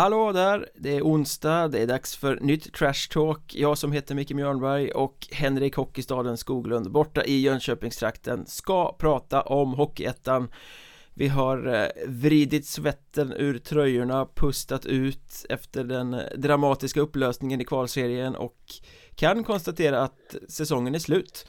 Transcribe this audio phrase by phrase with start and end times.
[0.00, 0.68] Hallå där!
[0.74, 4.90] Det är onsdag, det är dags för nytt Trash Talk Jag som heter Micke Mjörnberg
[4.90, 10.52] och Henrik Hockeystaden Skoglund borta i Jönköpingstrakten ska prata om Hockeyettan
[11.14, 18.34] Vi har eh, vridit svetten ur tröjorna, pustat ut efter den dramatiska upplösningen i kvalserien
[18.34, 18.58] och
[19.14, 21.46] kan konstatera att säsongen är slut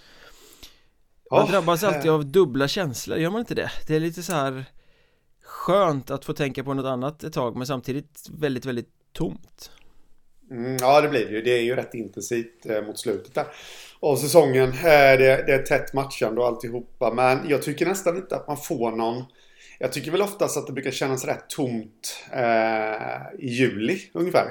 [1.32, 3.72] Man Ja, drabbas alltid av dubbla känslor, gör man inte det?
[3.88, 4.66] Det är lite så här
[5.52, 9.72] skönt att få tänka på något annat ett tag men samtidigt väldigt, väldigt tomt
[10.52, 11.42] Mm, ja, det blir det ju.
[11.42, 13.46] Det är ju rätt intensivt eh, mot slutet där
[14.00, 14.70] av säsongen.
[14.70, 17.14] Eh, det, det är tätt matchande och alltihopa.
[17.14, 19.24] Men jag tycker nästan inte att man får någon...
[19.80, 24.46] Jag tycker väl oftast att det brukar kännas rätt tomt eh, i juli ungefär.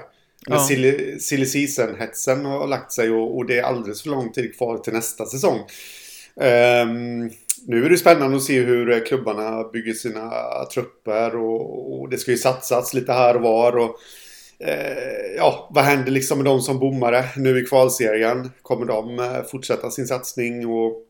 [0.46, 0.64] När Ja.
[0.64, 4.78] silly, silly season-hetsen har lagt sig och, och det är alldeles för lång tid kvar
[4.78, 5.61] till nästa säsong.
[6.41, 7.30] Ehm,
[7.66, 10.30] nu är det spännande att se hur klubbarna bygger sina
[10.75, 13.77] trupper och, och det ska ju satsas lite här och var.
[13.77, 13.97] Och,
[14.58, 18.50] eh, ja, vad händer liksom med de som bommare nu i kvalserien?
[18.62, 21.06] Kommer de eh, fortsätta sin satsning och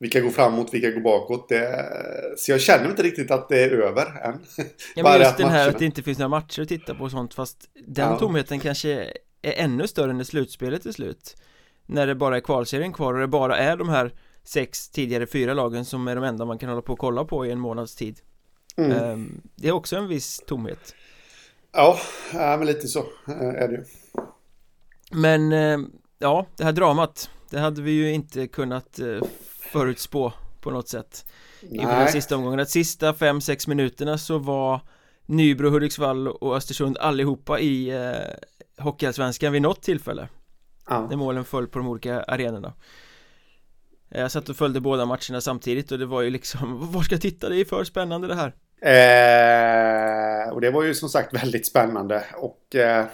[0.00, 1.48] vilka går framåt, vilka går bakåt?
[1.48, 1.88] Det,
[2.36, 4.38] så jag känner inte riktigt att det är över än.
[4.94, 7.10] Ja men just den här att det inte finns några matcher att titta på och
[7.10, 8.18] sånt fast den Ja.
[8.18, 8.90] tomheten kanske
[9.42, 11.36] är ännu större än det slutspelet till slut
[11.86, 14.12] När det bara är kvalserien kvar och det bara är de här
[14.48, 17.46] sex tidigare fyra lagen som är de enda man kan hålla på och kolla på
[17.46, 18.20] i en månads tid.
[18.76, 18.92] Mm.
[18.92, 20.94] Ehm, Det är också en viss tomhet.
[21.72, 21.98] Ja,
[22.32, 23.84] men lite så eh, är det ju.
[25.10, 25.78] Men eh,
[26.18, 29.22] ja, det här dramat Det hade vi ju inte kunnat eh,
[29.72, 31.26] förutspå på något sätt.
[31.70, 32.60] Inför den sista omgången.
[32.60, 34.80] Att sista 5-6 minuterna så var
[35.26, 40.28] Nybro, Hudiksvall och Östersund allihopa i eh, Hockeyallsvenskan vid något tillfälle.
[40.88, 41.06] Ja.
[41.10, 42.72] När målen föll på de olika arenorna
[44.08, 47.22] Jag satt och följde båda matcherna samtidigt och det var ju liksom Var ska jag
[47.22, 47.48] titta?
[47.48, 52.24] Det är för spännande det här Eh, och det var ju som sagt väldigt spännande.
[52.36, 53.06] Och eh,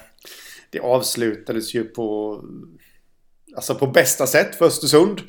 [0.71, 2.41] det avslutades ju på,
[3.57, 5.21] alltså på bästa sätt för Östersund.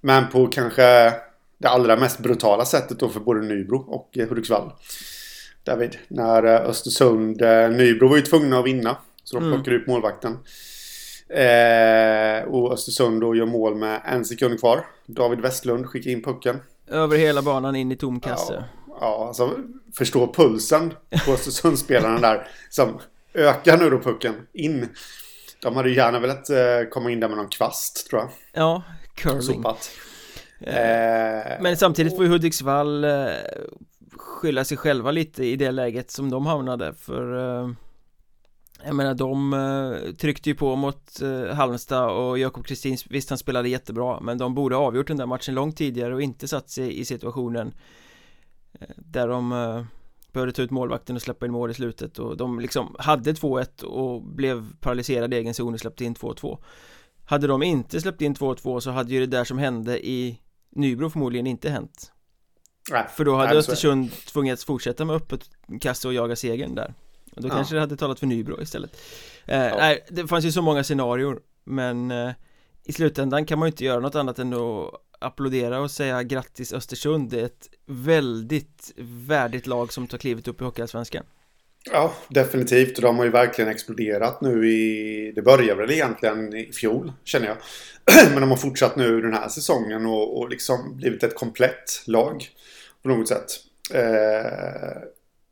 [0.00, 1.12] Men på kanske
[1.58, 4.72] det allra mest brutala sättet då för både Nybro och eh, Hudiksvall.
[5.64, 8.96] David, när eh, Östersund, eh, Nybro var ju tvungna att vinna.
[9.24, 9.56] Så de Mm.
[9.56, 10.38] plockade ut målvakten.
[11.32, 14.86] Eh, och Östersund då gör mål med en sekund kvar.
[15.06, 16.60] David Westlund skickar in pucken.
[16.88, 19.50] Över hela banan in i tom kasse Ja, ja alltså
[19.98, 20.94] förstå pulsen
[21.26, 22.48] på Östersundsspelarna där.
[22.70, 22.98] Som
[23.34, 24.88] ökar nu då pucken in.
[25.62, 26.56] De hade ju gärna velat eh,
[26.90, 28.30] komma in där med någon kvast tror jag.
[28.52, 28.82] Ja,
[29.14, 29.90] curling Sopat.
[30.60, 33.26] Eh, Eh, Men samtidigt får ju Hudiksvall eh,
[34.16, 37.68] skylla sig själva lite i det läget som de hamnade för eh,
[38.84, 43.38] Jag menar de eh, tryckte ju på mot eh, Halmstad och Jakob Kristin, visst han
[43.38, 46.70] spelade jättebra men de borde ha avgjort den där matchen långt tidigare och inte satt
[46.70, 47.74] sig i situationen
[48.80, 49.84] eh, Där de eh,
[50.32, 52.18] behövde ta ut målvakten och släppa in mål i slutet.
[52.18, 56.58] Och de liksom hade 2-1 och blev paralyserade i egen zon och släppte in 2-2
[57.24, 60.40] Hade de inte släppt in 2-2 så hade ju det där som hände i
[60.70, 62.12] Nybro förmodligen inte hänt.
[62.90, 63.58] Nej, För då hade nej.
[63.58, 65.50] Östersund tvungits fortsätta med öppet
[65.80, 66.94] kasse och jaga segern där
[67.36, 67.54] då Ja.
[67.54, 68.96] kanske det hade talat för Nybro istället
[69.46, 72.30] eh, Nej, det fanns ju så många scenarier Men eh,
[72.84, 76.72] i slutändan kan man ju inte göra något annat än att applådera och säga grattis
[76.72, 78.92] Östersund Det är ett väldigt
[79.26, 81.24] värdigt lag som tar klivet upp i Hockeyallsvenskan
[81.90, 83.00] Ja, definitivt.
[83.00, 85.32] De har ju verkligen exploderat nu i...
[85.34, 87.56] Det började väl egentligen i fjol, känner jag.
[88.32, 92.48] Men de har fortsatt nu den här säsongen och, och liksom blivit ett komplett lag.
[93.02, 93.46] På något sätt.
[93.94, 95.02] Eh,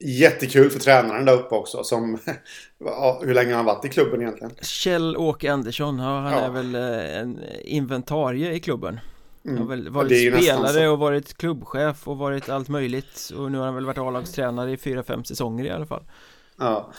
[0.04, 1.84] jättekul för tränaren där uppe också.
[1.84, 2.18] Som...
[3.22, 4.52] Hur länge har han varit i klubben egentligen?
[4.62, 6.38] Kjell-Åke Andersson, ja, han Ja.
[6.40, 9.00] är väl eh, en inventarie i klubben
[9.44, 13.58] Han har väl varit ju spelare och varit klubbchef och varit allt möjligt Och nu
[13.58, 16.02] har han väl varit A-lagstränare i fyra fem säsonger i alla fall
[16.58, 16.92] Ja,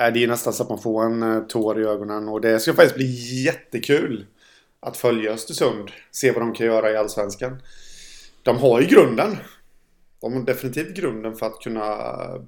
[0.00, 2.28] Eh, det är nästan så att man får en eh, tår i ögonen.
[2.28, 4.26] Och det ska faktiskt bli jättekul
[4.80, 5.90] att följa Östersund.
[6.10, 7.62] Se vad de kan göra i Allsvenskan.
[8.42, 9.36] De har ju grunden.
[10.20, 11.98] De har definitivt grunden för att kunna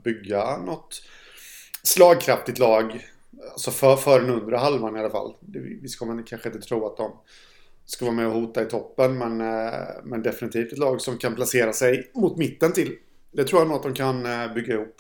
[0.05, 1.03] bygga något
[1.83, 3.07] slagkraftigt lag.
[3.53, 5.35] Alltså för, för den undre halvan i alla fall.
[5.41, 7.13] Visst Vi ska man kanske inte tro att de
[7.85, 9.19] ska vara med och hota i toppen.
[9.19, 12.97] Men, eh, men definitivt ett lag som kan placera sig mot mitten till.
[13.33, 14.97] Det tror jag nog att de kan eh, bygga ihop.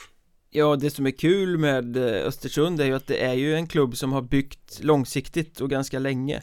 [0.51, 3.67] Ja, det som är kul med eh, Östersund är ju att det är ju en
[3.67, 6.43] klubb som har byggt långsiktigt och ganska länge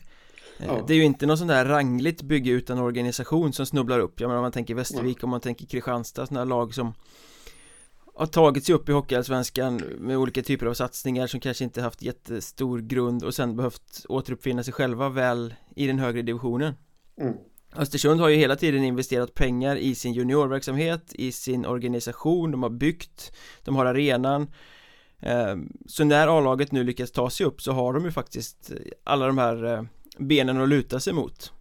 [0.58, 0.84] Ja.
[0.88, 4.20] Det är ju inte någon sån där rangligt bygge utan organisation som snubblar upp.
[4.20, 6.94] Jag menar om man tänker Västervik, om man tänker Kristianstad, sådana här lag som
[8.16, 12.02] har tagit sig upp i Hockeyallsvenskan med olika typer av satsningar som kanske inte haft
[12.02, 16.74] jättestor grund och sen behövt återuppfinna sig själva väl i den högre divisionen.
[17.22, 17.34] Mm.
[17.76, 22.70] Östersund har ju hela tiden investerat pengar i sin juniorverksamhet, i sin organisation, de har
[22.70, 23.32] byggt,
[23.64, 24.48] de har arenan.
[25.20, 25.56] Eh,
[25.86, 28.72] Så när A-laget nu lyckas ta sig upp så har de ju faktiskt
[29.04, 29.84] alla de här eh,
[30.20, 31.52] benen att luta sig mot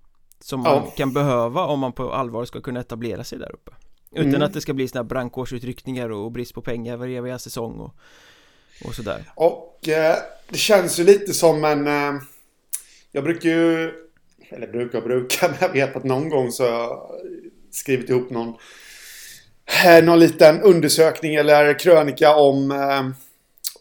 [0.41, 0.93] Som man Ja.
[0.97, 3.70] kan behöva om man på allvar ska kunna etablera sig där uppe
[4.12, 4.43] Utan Mm.
[4.43, 7.94] att det ska bli såna här brandkårsutryckningar och brist på pengar varje eviga säsong och,
[8.85, 10.17] och sådär Och eh,
[10.49, 11.87] det känns ju lite som en...
[11.87, 12.23] Eh,
[13.12, 13.93] jag brukar ju...
[14.49, 17.11] Eller brukar brukar, men jag vet att någon gång så har jag
[17.70, 18.55] skrivit ihop någon...
[19.87, 23.02] Eh, någon liten undersökning eller krönika om eh,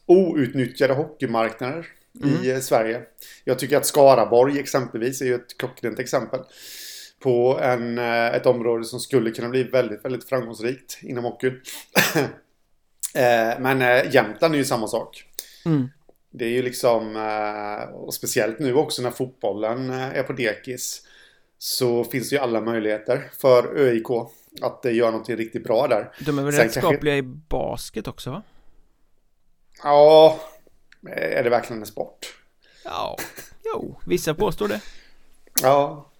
[0.05, 1.85] outnyttjade hockeymarknader
[2.23, 3.01] i eh, Sverige.
[3.43, 6.39] Jag tycker att Skaraborg exempelvis är ju ett klockrent exempel
[7.19, 11.61] på en, eh, ett område som skulle kunna bli väldigt, väldigt framgångsrikt inom hockeyn.
[13.15, 13.79] Eh, Men
[14.11, 15.23] Jämtland är ju samma sak.
[15.65, 15.89] mm.
[16.31, 17.15] Det är ju liksom,
[17.93, 21.01] och speciellt nu också när fotbollen är på dekis.
[21.57, 24.05] Så finns det ju alla möjligheter för ÖIK
[24.61, 26.11] att göra någonting riktigt bra där.
[26.25, 28.41] De är väl Sen rätt kanske- skapliga i basket också va?
[29.83, 30.39] Ja,
[31.07, 32.33] är det verkligen en sport?
[32.83, 33.17] Ja,
[33.65, 34.81] jo, vissa påstår det
[35.61, 36.11] Ja,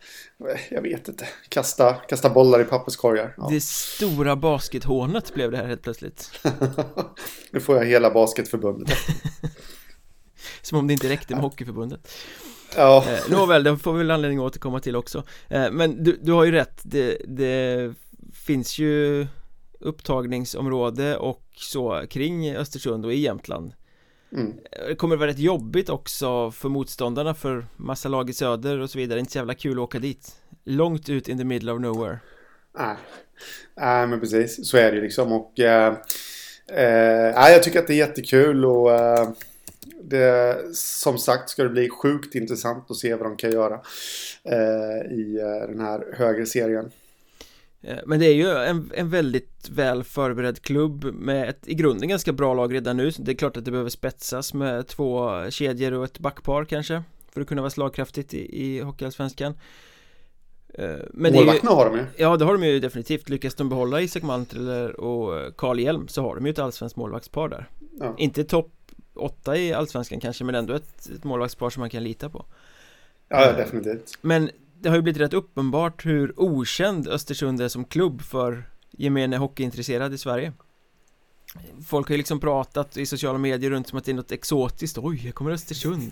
[0.69, 1.27] jag vet inte.
[1.49, 3.33] Kasta, kasta bollar i papperskorgar.
[3.37, 3.47] Ja.
[3.51, 6.31] Det stora baskethånet blev det här helt plötsligt
[7.51, 8.97] nu får jag hela basketförbundet.
[10.61, 12.11] Som om det inte räckte med Hockeyförbundet
[12.75, 16.19] Ja, eh, Nåväl, det får vi väl anledning att återkomma till också eh, Men du,
[16.21, 17.93] du har ju rätt, det, det
[18.33, 19.27] finns ju
[19.79, 23.73] upptagningsområde och så kring Östersund och i Jämtland
[24.35, 24.53] mm.
[24.71, 28.89] Eh, Det kommer vara rätt jobbigt också för motståndarna för massa lag i söder och
[28.89, 31.81] så vidare, inte så jävla kul att åka dit Långt ut in the middle of
[31.81, 32.19] nowhere
[32.77, 32.95] Nej.
[33.75, 34.67] Nej, men precis.
[34.69, 35.31] Så är det ju liksom.
[35.31, 35.87] Och eh,
[36.67, 39.29] eh, nej, jag tycker att det är jättekul och eh,
[40.03, 43.79] det, som sagt ska det bli sjukt intressant att se vad de kan göra
[44.43, 46.91] eh, i eh, den här högre serien.
[47.87, 52.09] Eh, Men det är ju en, en väldigt väl förberedd klubb med ett i grunden
[52.09, 55.91] ganska bra lag redan nu Det är klart att det behöver spetsas med två kedjor
[55.93, 57.03] och ett backpar kanske
[57.33, 59.53] För att kunna vara slagkraftigt i, i Hockeyallsvenskan
[60.77, 62.05] Eh, Men Målvakterna har de ju.
[62.17, 66.21] Ja det har de ju definitivt Lyckas de behålla Isak Mantler och Carl Hjelm så
[66.21, 68.15] har de ju ett allsvenskt målvaktspar där Ja.
[68.17, 68.71] Inte topp
[69.15, 72.45] 8 i allsvenskan kanske men ändå ett, ett målvaktspar som man kan lita på
[73.29, 74.17] Ja, definitivt.
[74.21, 74.49] Men
[74.85, 80.13] det har ju blivit rätt uppenbart hur okänd Östersund är som klubb för gemene hockeyintresserad
[80.13, 80.53] i Sverige
[81.87, 84.97] Folk har ju liksom pratat i sociala medier runt som att det är något exotiskt
[84.97, 86.11] Oj, här kommer Östersund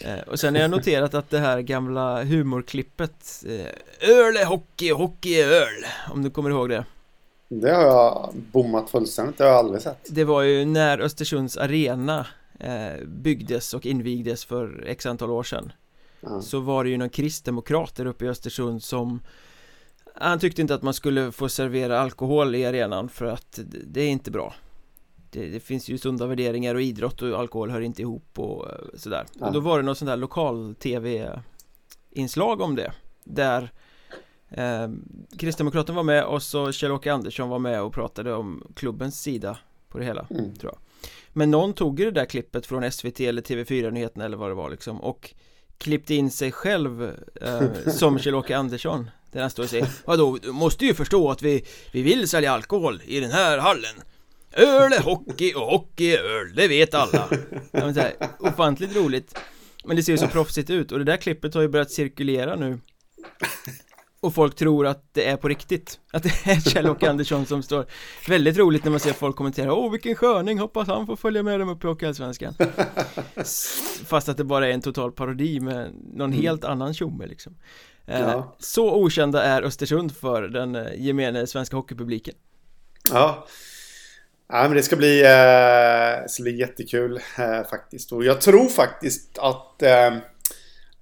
[0.00, 4.92] eh, Och sen har jag noterat att det här gamla humorklippet eh, Öl är hockey,
[4.92, 6.84] hockey är öl Om du kommer ihåg det
[7.48, 9.38] Det har jag bommat fullständigt.
[9.38, 10.06] Det har jag aldrig sett.
[10.10, 12.26] Det var ju när Östersunds arena
[12.60, 15.72] eh, byggdes och invigdes för x antal år sedan
[16.42, 19.20] Så var det ju någon kristdemokrat där uppe i Östersund som
[20.14, 24.08] han tyckte inte att man skulle få servera alkohol i arenan för att det- är
[24.08, 24.54] inte bra
[25.30, 28.74] det, det finns ju sunda värderingar och idrott och alkohol hör inte ihop och eh,
[28.94, 29.46] sådär Ja.
[29.46, 32.92] och då var det någon sån där lokal tv-inslag om det
[33.24, 33.72] där
[34.48, 34.88] eh,
[35.38, 39.58] Kristdemokraten var med och så Kjell-Åke Andersson var med och pratade om klubbens sida
[39.88, 40.50] på det hela Mm.
[41.32, 45.00] men någon tog det där klippet från SVT eller TV4-nyheterna eller vad det var liksom
[45.00, 45.34] och
[45.82, 47.02] klippte in sig själv
[47.40, 51.42] eh, som Kjell-Åke Andersson där han står och säger Vadå, du måste ju förstå att
[51.42, 53.94] vi, vi vill sälja alkohol i den här hallen.
[54.52, 57.28] Öl är hockey och hockey är öl, det vet alla.
[57.70, 59.38] Ja, men så här, Ofantligt roligt.
[59.84, 62.56] Men det ser ju så proffsigt ut och det där klippet har ju börjat cirkulera
[62.56, 62.78] nu
[64.22, 67.86] och folk tror att det är på riktigt Att det är Kjell-Åke Andersson som står
[68.28, 71.60] Väldigt roligt när man ser folk kommentera Åh vilken sköning, hoppas han får följa med
[71.60, 72.54] dem upp i Hockeyallsvenskan
[74.06, 77.56] Fast att det bara är en total parodi med någon helt annan tjomme liksom
[78.06, 78.56] eh, Ja.
[78.58, 82.34] Så okända är Östersund för den eh, gemene svenska hockeypubliken
[83.10, 83.46] Ja.
[84.48, 88.12] Ja, men det ska bli, eh, ska bli jättekul eh, faktiskt.
[88.12, 90.16] Och jag tror faktiskt att eh,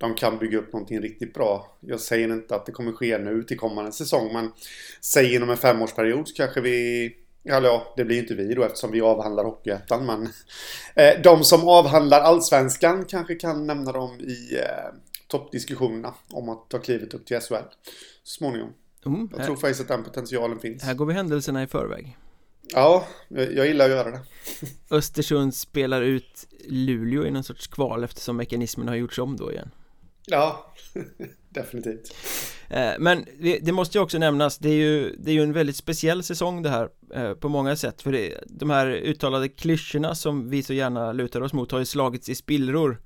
[0.00, 1.76] de kan bygga upp någonting riktigt bra.
[1.80, 4.52] Jag säger inte att det kommer ske nu till kommande säsong, men
[5.00, 7.06] säg inom en femårsperiod så kanske vi...
[7.44, 10.22] Eller ja, det blir inte vi då eftersom vi avhandlar Hockeyettan, men
[10.94, 14.94] eh, de som avhandlar Allsvenskan kanske kan nämna dem i eh,
[15.28, 17.54] toppdiskussionerna om att ta klivet upp till SHL
[18.22, 18.72] så småningom.
[19.06, 20.82] mm, Jag här, tror faktiskt att den potentialen finns.
[20.82, 22.16] här går vi händelserna i förväg
[22.62, 24.20] Ja, jag, jag gillar att göra det.
[24.96, 29.70] Östersund spelar ut Luleå i någon sorts kval eftersom mekanismen har gjorts om då igen
[30.26, 30.72] Ja,
[31.48, 32.14] definitivt.
[32.68, 35.76] Eh, men det måste ju också nämnas, det är ju, det är ju en väldigt
[35.76, 38.02] speciell säsong det här eh, på många sätt.
[38.02, 41.84] För det, de här uttalade klyschorna som vi så gärna lutar oss mot har ju
[41.84, 43.00] slagits i spillror.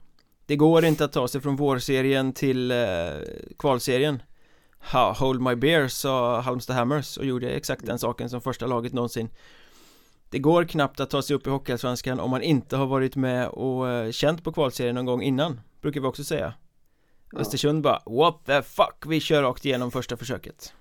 [0.46, 2.76] Det går inte att ta sig från vårserien till eh,
[3.58, 4.22] kvalserien.
[4.92, 8.92] Ha, Hold my beer sa Halmstad Hammers och gjorde exakt den saken som första laget
[8.92, 9.28] någonsin.
[10.30, 13.48] Det går knappt att ta sig upp i Hockeyallsvenskan om man inte har varit med
[13.48, 16.54] och känt på kvalserien någon gång innan Brukar vi också säga
[17.34, 17.40] ja.
[17.40, 20.72] Östersund bara What the fuck, vi kör rakt igenom första försöket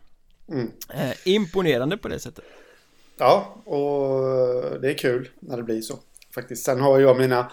[0.49, 0.71] mm.
[0.93, 2.45] eh, Imponerande på det sättet
[3.17, 5.99] Ja, och det är kul när det blir så
[6.35, 7.51] Faktiskt, sen har jag mina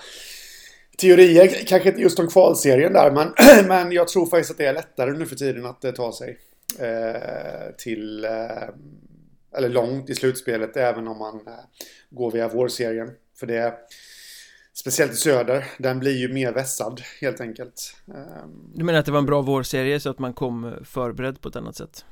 [0.99, 3.33] teorier, kanske inte just om kvalserien där, men,
[3.69, 6.39] men jag tror faktiskt att det är lättare nu för tiden att eh, ta sig
[6.79, 8.69] eh, till, eh,
[9.57, 11.65] eller långt i slutspelet, även om man eh,
[12.11, 13.11] går via vårserien.
[13.39, 13.75] För det är,
[14.73, 17.97] speciellt i söder, den blir ju mer vässad helt enkelt.
[18.09, 21.49] Ehm, du menar att det var en bra vårserie så att man kom förberedd på
[21.49, 22.05] ett annat sätt?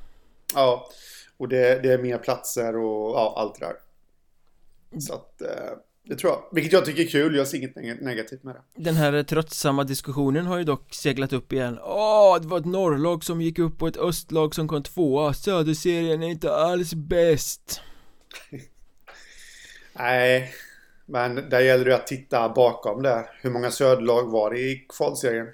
[0.55, 0.89] Ja,
[1.37, 3.75] och det, det är mer platser och ja, allt det där.
[4.99, 5.77] Så att eh,
[6.09, 8.61] det tror jag, vilket jag tycker är kul, jag ser inget negativt med det.
[8.83, 11.79] Den här tröttsamma diskussionen har ju dock seglat upp igen.
[11.83, 16.23] Åh, det var ett norrlag som gick upp och ett östlag som kom tvåa Söderserien
[16.23, 17.81] är inte alls bäst.
[19.93, 20.51] Nej,
[21.09, 25.47] men där gäller det att titta bakom det Hur många söderlag var det i kvalserien?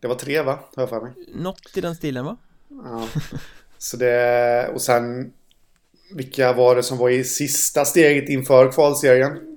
[0.00, 2.36] Det var tre va, har jag för mig Något i den stilen va?
[2.68, 3.08] Ja,
[3.78, 5.32] så det, och sen
[6.14, 9.50] Vilka var det som var i sista steget inför kvalserien?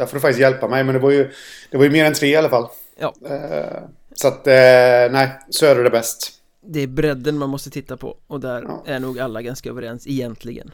[0.00, 0.84] Där får du faktiskt hjälpa mig.
[0.84, 1.30] Men det var ju,
[1.70, 2.68] det var ju mer än tre i alla fall.
[2.98, 3.14] Ja.
[3.24, 3.82] Eh,
[4.14, 6.32] så att, eh, nej, Söder är bäst.
[6.60, 8.16] Det är bredden man måste titta på.
[8.26, 8.82] Och där ja.
[8.86, 10.70] är nog alla ganska överens egentligen.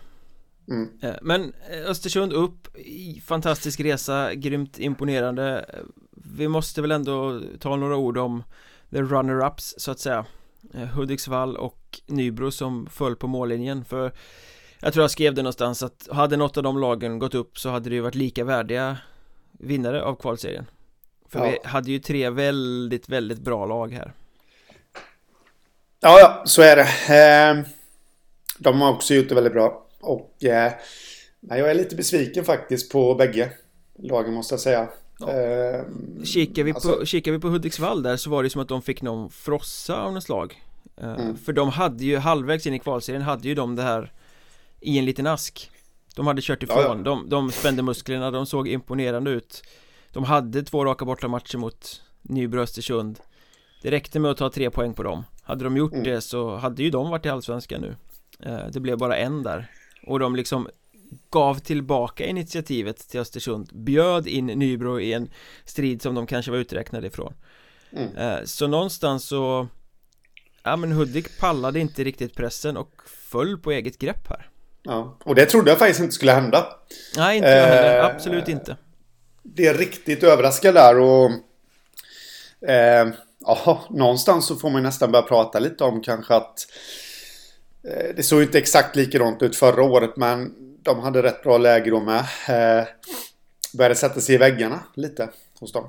[0.69, 0.99] Mm.
[1.03, 1.53] Eh, men
[1.87, 2.69] Östersund upp,
[3.25, 5.65] fantastisk resa, grymt imponerande.
[6.11, 8.43] Vi måste väl ändå ta några ord om
[8.91, 10.27] the runner-ups så att säga.
[10.95, 14.13] Hudiksvall och Nybro som föll på mållinjen för
[14.81, 17.71] Jag tror jag skrev det någonstans att hade något av de lagen gått upp så
[17.71, 18.99] hade det ju varit lika värdiga
[19.53, 20.67] vinnare av kvalserien.
[21.29, 21.45] För ja.
[21.45, 24.13] vi hade ju tre väldigt, väldigt bra lag här.
[26.01, 27.15] Ja, ja, så är det.
[27.15, 27.65] Ehm,
[28.59, 30.73] De har också gjort det väldigt bra Och eh,
[31.41, 33.51] jag är lite besviken faktiskt på bägge
[33.99, 34.89] lagen måste jag säga.
[35.19, 35.33] Ja.
[35.33, 35.83] Eh,
[36.25, 36.93] kikar, vi alltså...
[36.93, 40.03] på, kikar vi på Hudiksvall där så var det som att de fick någon frossa
[40.03, 40.63] av något slag.
[40.97, 41.37] Eh, mm.
[41.37, 44.13] För de hade ju halvvägs in i kvalserien hade ju de det här
[44.81, 45.71] I en liten ask.
[46.15, 46.95] De hade kört ifrån, ja, ja.
[46.95, 49.63] De, de spände musklerna, de såg imponerande ut.
[50.13, 53.19] De hade två raka bortamatcher mot Nybro Östersund.
[53.83, 55.25] Det räckte med att ta tre poäng på dem.
[55.43, 56.05] Hade de gjort mm.
[56.05, 57.97] det så hade ju de varit i Allsvenskan nu.
[58.51, 59.71] Eh, Det blev bara en där
[60.07, 60.69] Och de liksom
[61.31, 65.31] gav tillbaka initiativet till Östersund Bjöd in Nybro i en
[65.65, 67.35] strid som de kanske var uträknade ifrån
[67.93, 68.17] mm.
[68.17, 69.69] Eh, så någonstans så
[70.63, 74.51] Ja men Hudik pallade inte riktigt pressen och föll på eget grepp här
[74.87, 76.67] Ja, och det trodde jag faktiskt inte skulle hända.
[77.17, 77.99] Nej, inte jag heller.
[77.99, 78.77] Eh, Absolut inte.
[79.43, 81.31] Det är riktigt överraskande där och...
[82.69, 83.09] Eh,
[83.41, 86.67] ja, någonstans så får man nästan börja prata lite om kanske att...
[87.85, 91.91] Eh, det såg inte exakt likadant ut förra året, men de hade rätt bra läge
[91.91, 92.21] då med.
[92.49, 92.87] Eh,
[93.75, 95.29] började sätta sig i väggarna lite
[95.61, 95.89] hos dem.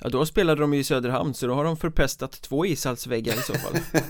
[0.00, 3.54] Ja, då spelade de i Söderhamn, så då har de förpestat två ishallsväggar i så
[3.54, 3.78] fall.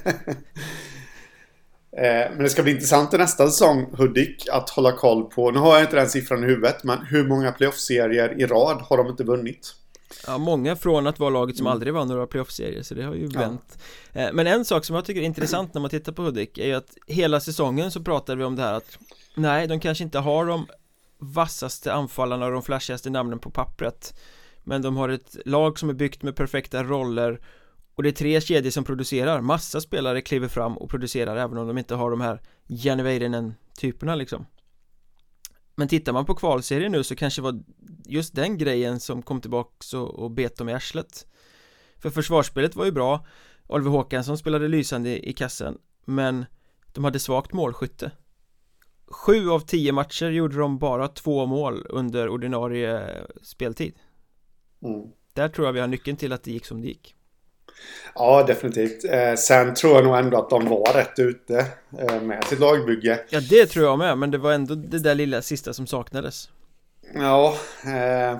[1.96, 5.50] Eh, men det ska bli intressant i nästa säsong, Hudik, att hålla koll på.
[5.50, 8.96] Nu har jag inte den siffran i huvudet, men hur många playoff-serier i rad har
[8.96, 9.74] de inte vunnit?
[10.26, 11.72] Ja, många från att vara laget som mm.
[11.72, 13.78] aldrig vann några playoff-serier, så det har ju vänt
[14.12, 14.20] ja.
[14.20, 16.66] Eh, men en sak som jag tycker är intressant när man tittar på Hudik är
[16.66, 18.98] ju att hela säsongen så pratar vi om det här att
[19.34, 20.66] Nej, de kanske inte har de
[21.18, 24.20] vassaste anfallarna och de flashigaste namnen på pappret
[24.64, 27.40] Men de har ett lag som är byggt med perfekta roller
[27.94, 31.66] och det är tre kedjor som producerar, massa spelare kliver fram och producerar även om
[31.66, 34.46] de inte har de här Janne typerna liksom
[35.74, 37.62] Men tittar man på kvalserien nu så kanske var
[38.04, 41.26] just den grejen som kom tillbaks och, och bet dem i arslet.
[41.96, 43.26] För försvarsspelet var ju bra.
[43.66, 46.44] Oliver Håkansson spelade lysande i kassen Men
[46.92, 48.10] de hade svagt målskytte.
[49.06, 53.08] Sju av tio matcher gjorde de bara två mål under ordinarie
[53.42, 53.94] speltid.
[54.82, 55.08] Mm.
[55.32, 57.14] Där tror jag vi har nyckeln till att det gick som det gick
[58.14, 59.04] Ja, definitivt.
[59.04, 61.66] Eh, sen tror jag nog ändå att de var rätt ute
[61.98, 63.24] eh, med sitt lagbygge.
[63.30, 66.48] Ja, det tror jag med, men det var ändå det där lilla sista som saknades.
[67.14, 68.38] Ja, eh,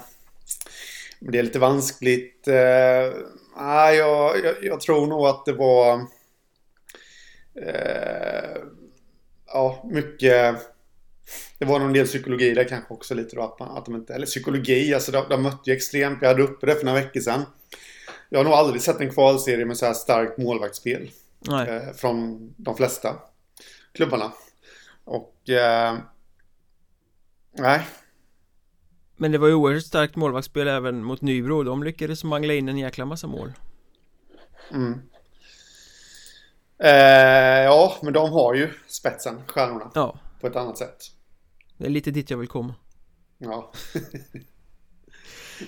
[1.20, 2.48] det är lite vanskligt.
[2.48, 2.56] Eh,
[3.96, 5.94] jag, jag, jag, tror nog att det var...
[7.62, 8.58] Eh,
[9.46, 10.56] ja, mycket...
[11.58, 13.94] Det var nog en del psykologi där kanske också lite då att, man, att de
[13.94, 14.14] inte...
[14.14, 16.18] Eller psykologi, alltså de, de mötte ju extremt.
[16.20, 17.42] Jag hade uppe det för några veckor sedan.
[18.34, 21.10] Jag har nog aldrig sett en kvalserie med så här starkt målvaktsspel.
[21.48, 23.16] Eh, från de flesta
[23.92, 24.32] klubbarna.
[25.04, 25.48] Och...
[25.48, 25.98] Eh,
[27.52, 27.86] nej.
[29.16, 31.62] Men det var ju oerhört starkt målvaktsspel även mot Nybro.
[31.62, 33.52] De lyckades mangla in en jäkla massa mål.
[34.72, 35.00] Mm.
[36.78, 39.90] Eh, ja, men de har ju spetsen, stjärnorna.
[39.94, 40.18] Ja.
[40.40, 40.98] På ett annat sätt.
[41.76, 42.74] Det är lite dit jag vill komma.
[43.38, 43.72] Ja.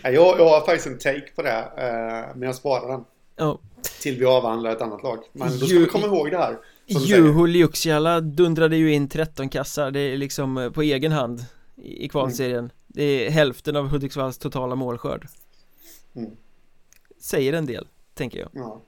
[0.03, 3.05] jag, jag har faktiskt en take på det, eh, men jag sparar den.
[3.37, 3.59] Ja.
[4.03, 5.19] Till vi avhandlar ett annat lag.
[5.33, 6.59] Men då ska vi komma ihåg det här.
[6.87, 11.45] Juho Liuksiala dundrade ju in 13 kassar, det är liksom eh, på egen hand
[11.77, 12.59] i kvalserien.
[12.59, 12.71] Mm.
[12.87, 15.27] Det är hälften av Hudiksvalls totala målskörd.
[16.17, 16.31] Mm.
[17.21, 18.49] Säger en del, tänker jag.
[18.53, 18.83] Ja.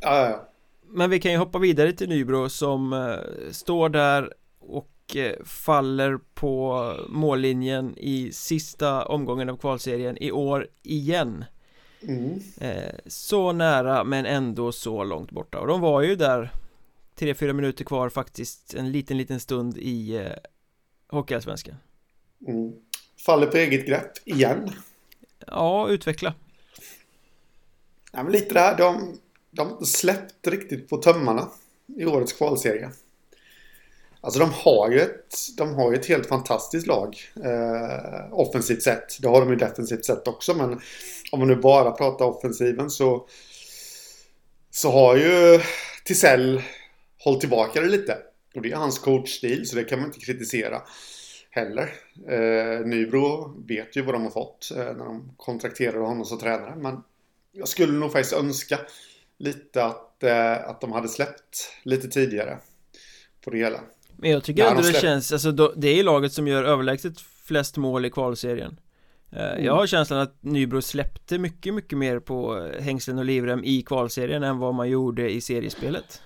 [0.00, 0.48] Ja, ja,
[0.86, 3.16] Men vi kan ju hoppa vidare till Nybro som uh,
[3.50, 4.88] står där och
[5.44, 11.44] faller på mållinjen i sista omgången av kvalserien i år igen.
[12.02, 12.32] Mm.
[12.62, 16.52] Uh, så nära men ändå så långt borta och de var ju där
[17.18, 20.32] 3-4 minuter kvar faktiskt en liten liten stund i eh,
[21.08, 21.74] Hockeyallsvenskan
[22.48, 22.72] mm.
[23.26, 24.70] Faller på eget grepp igen
[25.46, 26.34] Ja, utveckla
[28.12, 29.18] Ja men lite där, de,
[29.50, 31.48] de släppt riktigt på tömmarna
[31.96, 32.90] i årets kvalserie
[34.20, 39.22] Alltså de har ju ett, de har ett helt fantastiskt lag eh, offensivt sett.
[39.22, 40.80] Det har de ju defensivt sett också men
[41.32, 43.26] om man nu bara pratar offensiven så
[44.70, 45.60] så har ju
[46.04, 46.62] Tisell
[47.24, 48.18] hållit tillbaka det lite.
[48.54, 50.82] Och det är hans coachstil så det kan man inte kritisera
[51.50, 51.94] heller.
[52.28, 56.76] Eh, Nybro vet ju vad de har fått eh, när de kontrakterade honom som tränare.
[56.76, 57.02] Men
[57.52, 58.78] jag skulle nog faktiskt önska
[59.38, 62.58] lite att, eh, att de hade släppt lite tidigare
[63.44, 63.80] på det hela.
[64.18, 67.20] Men jag tycker ändå de det känns, alltså då, det är laget som gör överlägset
[67.20, 68.80] flest mål i kvalserien.
[69.32, 69.64] Eh, mm.
[69.64, 74.42] Jag har känslan att Nybro släppte mycket, mycket mer på hängslen och livrem i kvalserien
[74.42, 76.22] än vad man gjorde i seriespelet.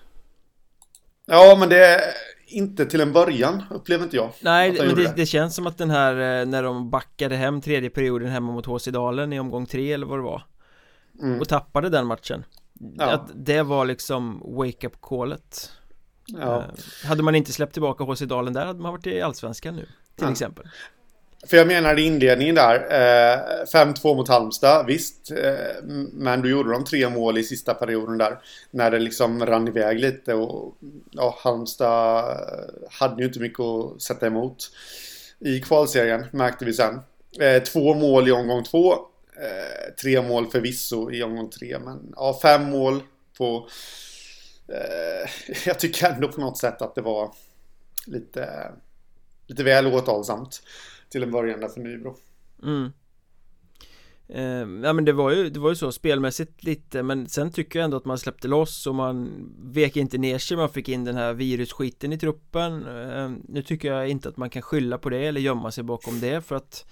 [1.27, 2.01] Ja, men det är
[2.47, 4.31] inte till en början, upplever inte jag.
[4.41, 7.91] Nej, men det, det, känns som att den här, eh, när de backade hem tredje
[7.91, 10.43] perioden hemma mot HC Dalen i omgång tre eller vad det var.
[11.23, 11.41] Mm.
[11.41, 12.45] Och tappade den matchen.
[12.99, 13.05] Ja.
[13.05, 15.73] Att det var liksom wake-up callet.
[16.27, 16.59] Ja.
[16.59, 19.83] Eh, hade man inte släppt tillbaka HC Dalen där hade man varit i Allsvenskan nu,
[19.83, 20.33] till ja.
[20.33, 20.67] exempel.
[21.47, 22.75] För jag menar i inledningen där.
[22.75, 23.39] Eh,
[23.75, 25.31] 5-2 mot Halmstad, visst.
[25.31, 28.39] Eh, men då gjorde de tre mål i sista perioden där.
[28.71, 30.77] När det liksom rann iväg lite och
[31.11, 32.37] ja, Halmstad
[32.91, 34.71] hade ju inte mycket att sätta emot.
[35.39, 37.01] I kvalserien märkte vi sen.
[37.41, 38.93] Eh, två mål i omgång två.
[39.37, 41.79] Eh, tre mål förvisso i omgång tre.
[41.79, 43.03] Men ja, fem mål
[43.39, 43.69] på...
[44.73, 47.35] Eh, jag tycker ändå på något sätt att det var
[48.07, 48.73] lite,
[49.47, 50.63] lite väl åtalsamt
[51.09, 52.17] till en början där för Nybro.
[52.63, 52.93] Mm.
[54.29, 57.79] Eh, ja men det var ju, det var ju så spelmässigt lite men sen tycker
[57.79, 61.05] jag ändå att man släppte loss och man vek inte ner sig, man fick in
[61.05, 65.11] den här virusskiten i truppen eh, Nu tycker jag inte att man kan skylla på
[65.11, 66.87] det eller gömma sig bakom det för att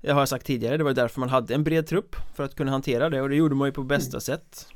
[0.00, 2.70] Jag har sagt tidigare, det var därför man hade en bred trupp för att kunna
[2.70, 4.20] hantera det och det gjorde man ju på bästa mm.
[4.20, 4.66] sätt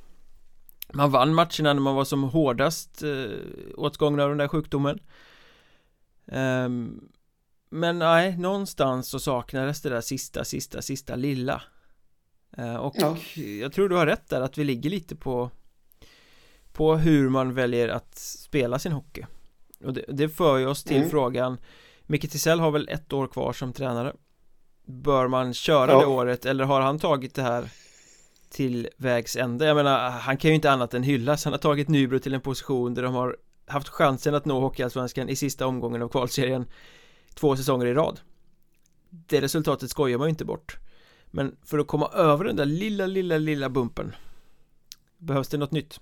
[0.93, 3.39] man vann matcherna när man var som hårdast eh,
[3.77, 5.01] åtgångna av den där sjukdomen
[6.27, 7.09] um,
[7.71, 11.63] men nej, någonstans så saknades det där sista, sista, sista lilla
[12.57, 13.17] eh, Och ja.
[13.61, 15.51] jag tror du har rätt där att vi ligger lite på
[16.73, 19.27] På hur man väljer att spela sin hockey
[19.85, 21.11] Och det, det för ju oss till mm.
[21.11, 21.59] frågan
[22.03, 24.13] Micke Tisell har väl ett år kvar som tränare
[24.85, 26.01] Bör man köra ja.
[26.01, 27.69] det året eller har han tagit det här
[28.51, 29.67] till vägs ände?
[29.67, 32.41] Jag menar, han kan ju inte annat än hyllas Han har tagit Nybro till en
[32.41, 36.67] position där de har haft chansen att nå Hockeyallsvenskan i sista omgången av kvalserien
[37.35, 38.21] två säsonger i rad
[39.11, 40.77] Det resultatet skojar man ju inte bort
[41.31, 44.15] Men för att komma över den där lilla, lilla, lilla bumpen
[45.19, 46.01] Behövs det något nytt?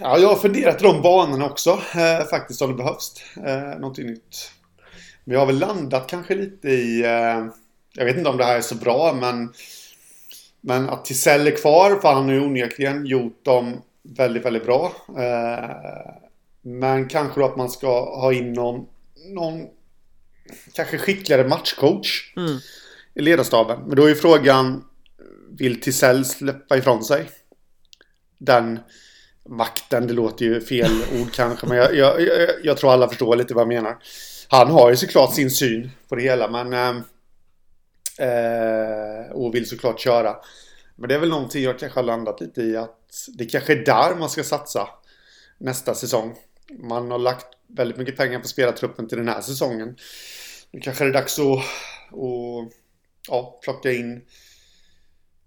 [0.00, 4.06] Ja, jag har funderat i de banorna också eh, faktiskt om det behövs eh, någonting
[4.06, 4.52] nytt.
[5.24, 7.04] Men jag har väl landat kanske lite i...
[7.04, 7.46] Eh,
[7.92, 9.52] jag vet inte om det här är så bra men...
[10.60, 14.92] Men att Tisell är kvar för han har ju onekligen gjort dem väldigt, väldigt bra.
[15.08, 16.10] Eh,
[16.62, 18.86] men kanske då att man ska ha in någon,
[19.28, 19.66] någon
[20.72, 22.58] kanske skickligare matchcoach mm.
[23.14, 23.80] i ledarstaben.
[23.86, 24.84] Men då är frågan,
[25.50, 27.30] vill Tisell släppa ifrån sig
[28.38, 28.78] den
[29.48, 30.06] makten?
[30.06, 33.54] Det låter ju fel ord kanske, men jag, jag, jag, jag, tror alla förstår lite
[33.54, 33.96] vad jag menar.
[34.48, 36.72] Han har ju såklart sin syn på det hela, men
[38.20, 40.36] eh, och vill såklart köra.
[40.96, 43.84] Men det är väl någonting jag kanske har landat lite i att det kanske är
[43.84, 44.88] där man ska satsa
[45.58, 46.36] nästa säsong
[46.78, 49.96] man har lagt väldigt mycket pengar på spelartruppen till den här säsongen.
[50.70, 52.72] Nu kanske det är dags att, att
[53.28, 54.22] ja, plocka in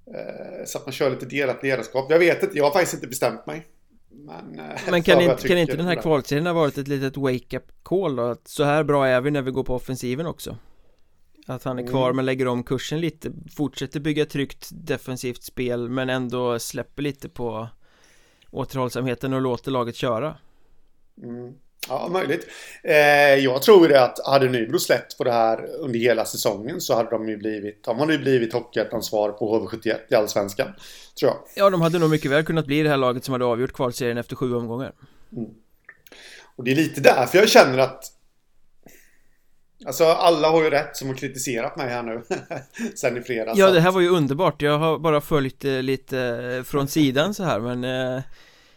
[0.07, 2.11] eh, så att man kör lite delat ledarskap.
[2.11, 3.67] Jag vet inte, jag har faktiskt inte bestämt mig.
[4.09, 7.71] Men, eh, Men kan, inte, kan inte den här kvalserien ha varit ett litet wake-up
[7.83, 8.23] call då?
[8.23, 10.57] Att så här bra är vi när vi går på offensiven också?
[11.45, 12.15] Att han är kvar mm.
[12.15, 17.67] men lägger om kursen lite Fortsätter bygga tryggt defensivt spel men ändå släpper lite på
[18.51, 20.37] återhållsamheten och låter laget köra
[21.23, 21.53] Mm.
[21.89, 22.47] Ja, möjligt.
[22.83, 22.95] Eh,
[23.43, 27.09] jag tror det att hade Nybro släppt på det här under hela säsongen så hade
[27.09, 30.67] de ju blivit, de hade ju blivit Hockeyettans svar på HV71 i Allsvenskan.
[31.19, 31.37] Tror jag.
[31.55, 34.17] Ja, de hade nog mycket väl kunnat bli det här laget som hade avgjort kvalserien
[34.17, 34.91] efter sju omgångar.
[35.31, 35.49] Mm.
[36.55, 38.03] Och det är lite därför jag känner att
[39.85, 42.23] Alltså alla har ju rätt som har kritiserat mig här nu
[42.95, 43.59] Sen i fredags.
[43.59, 44.61] Ja det här var ju underbart.
[44.61, 47.83] Jag har bara följt eh, lite eh, från sidan så här men
[48.15, 48.23] eh,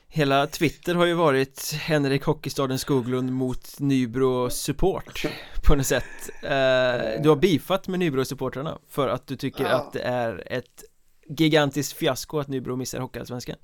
[0.08, 5.26] Hela Twitter har ju varit Henrik Hockeystaden Skoglund mot Nybro support
[5.66, 6.04] På något sätt.
[6.42, 9.70] Eh, Du har bifat med Nybro-supportrarna För att du tycker ja.
[9.70, 10.84] att det är ett
[11.28, 13.56] Gigantiskt fiasko att Nybro missar Hockeyallsvenskan.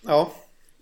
[0.00, 0.32] Ja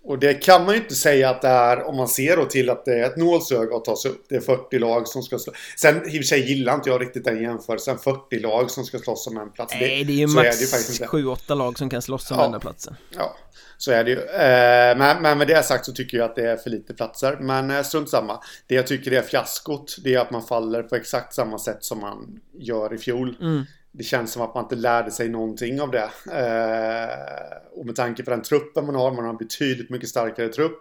[0.04, 2.70] och det kan man ju inte säga att det är om man ser då till
[2.70, 4.24] att det är ett nålsöga att ta sig upp.
[4.28, 5.52] Det är 40 lag som ska slå.
[5.76, 7.98] Sen i och för sig gillar inte jag riktigt den jämförelsen.
[7.98, 9.74] 40 lag som ska slåss om en plats.
[9.80, 12.48] Nej, det är ju max 7-8 lag som kan slåss om ja.
[12.48, 12.96] den platsen.
[13.10, 13.36] Ja,
[13.78, 14.18] så är det ju.
[14.18, 17.36] Eh, men, men med det sagt så tycker jag att det är för lite platser.
[17.40, 18.40] Men eh, strunt samma.
[18.66, 22.00] Det jag tycker är fiaskot, det är att man faller på exakt samma sätt som
[22.00, 23.36] man gör i fjol.
[23.40, 26.10] Mm det känns som att man inte lärde sig någonting av det.
[26.32, 30.48] Eh, och med tanke på den truppen man har, man har en betydligt mycket starkare
[30.48, 30.80] trupp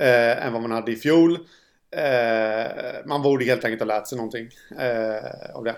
[0.00, 1.38] eh, än vad man hade i fjol.
[1.96, 4.48] Eh, man borde helt enkelt ha lärt sig någonting
[4.78, 5.76] eh, av det.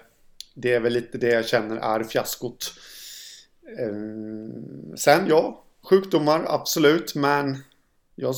[0.54, 2.72] Det är väl lite det jag känner är fiaskot.
[3.78, 3.94] Eh,
[4.96, 7.58] sen ja, sjukdomar absolut, men
[8.14, 8.34] jag,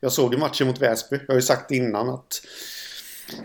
[0.00, 1.16] jag såg ju matchen mot Väsby.
[1.16, 2.42] Jag har ju sagt innan att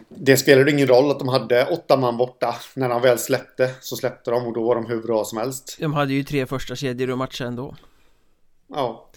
[0.09, 2.55] det spelade ingen roll att de hade åtta man borta.
[2.75, 5.77] När de väl släppte så släppte de och då var de hur bra som helst.
[5.79, 7.75] De hade ju tre första kedjor och matcher ändå.
[8.69, 9.11] Ja.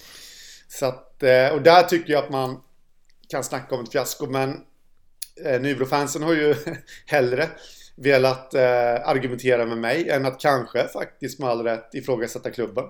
[0.69, 2.61] Så att, eh, och där tycker jag att man
[3.29, 4.27] kan snacka om ett fiasko.
[4.27, 4.61] Men
[5.45, 6.55] eh, Nybrofansen har ju
[7.07, 7.49] hellre
[7.97, 12.85] velat eh, argumentera med mig än att kanske faktiskt med all rätt ifrågasätta klubben.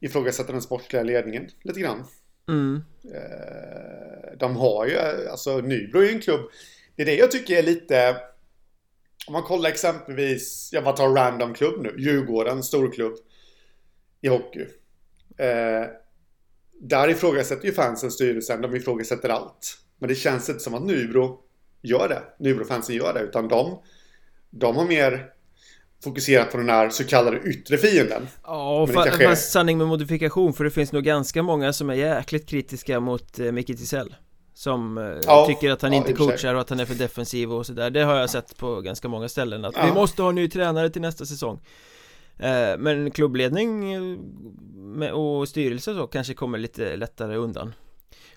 [0.00, 2.04] Ifrågasätta den sportsliga ledningen lite grann.
[2.48, 2.82] Mm.
[3.14, 6.50] Eh, de har ju, alltså Nybro är ju en klubb.
[6.96, 8.16] Det är det jag tycker är lite...
[9.26, 13.14] Om man kollar exempelvis, jag bara tar random klubb nu, Djurgården, storklubb
[14.20, 14.66] i hockey.
[15.38, 15.86] Eh,
[16.80, 19.78] där ifrågasätter ju fansen styrelsen, de ifrågasätter allt.
[19.98, 21.40] Men det känns inte som att Nybro
[21.82, 22.22] gör det.
[22.38, 23.82] Nybro-fansen gör det, utan de,
[24.50, 25.33] de har mer
[26.04, 29.28] fokuserat på den här så kallade yttre fienden Ja, fa kanske...
[29.28, 33.38] fast sanning med modifikation för det finns nog ganska många som är jäkligt kritiska mot
[33.38, 34.14] eh, Micke Tisell
[34.54, 37.52] Som eh, ja, tycker att han ja, inte coachar och att han är för defensiv
[37.52, 39.86] och sådär Det har jag sett på ganska många ställen att ja.
[39.86, 41.60] vi måste ha en ny tränare till nästa säsong
[42.38, 43.92] eh, Men klubbledning
[45.02, 47.74] eh, och styrelse så kanske kommer lite lättare undan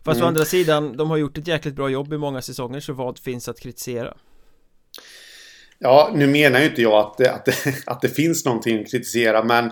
[0.03, 0.25] Fast mm.
[0.25, 3.19] å andra sidan, de har gjort ett jäkligt bra jobb i många säsonger så vad
[3.19, 4.17] finns att kritisera?
[5.79, 7.53] Ja, nu menar ju inte jag att det, att det,
[7.85, 9.71] att det finns någonting att kritisera, men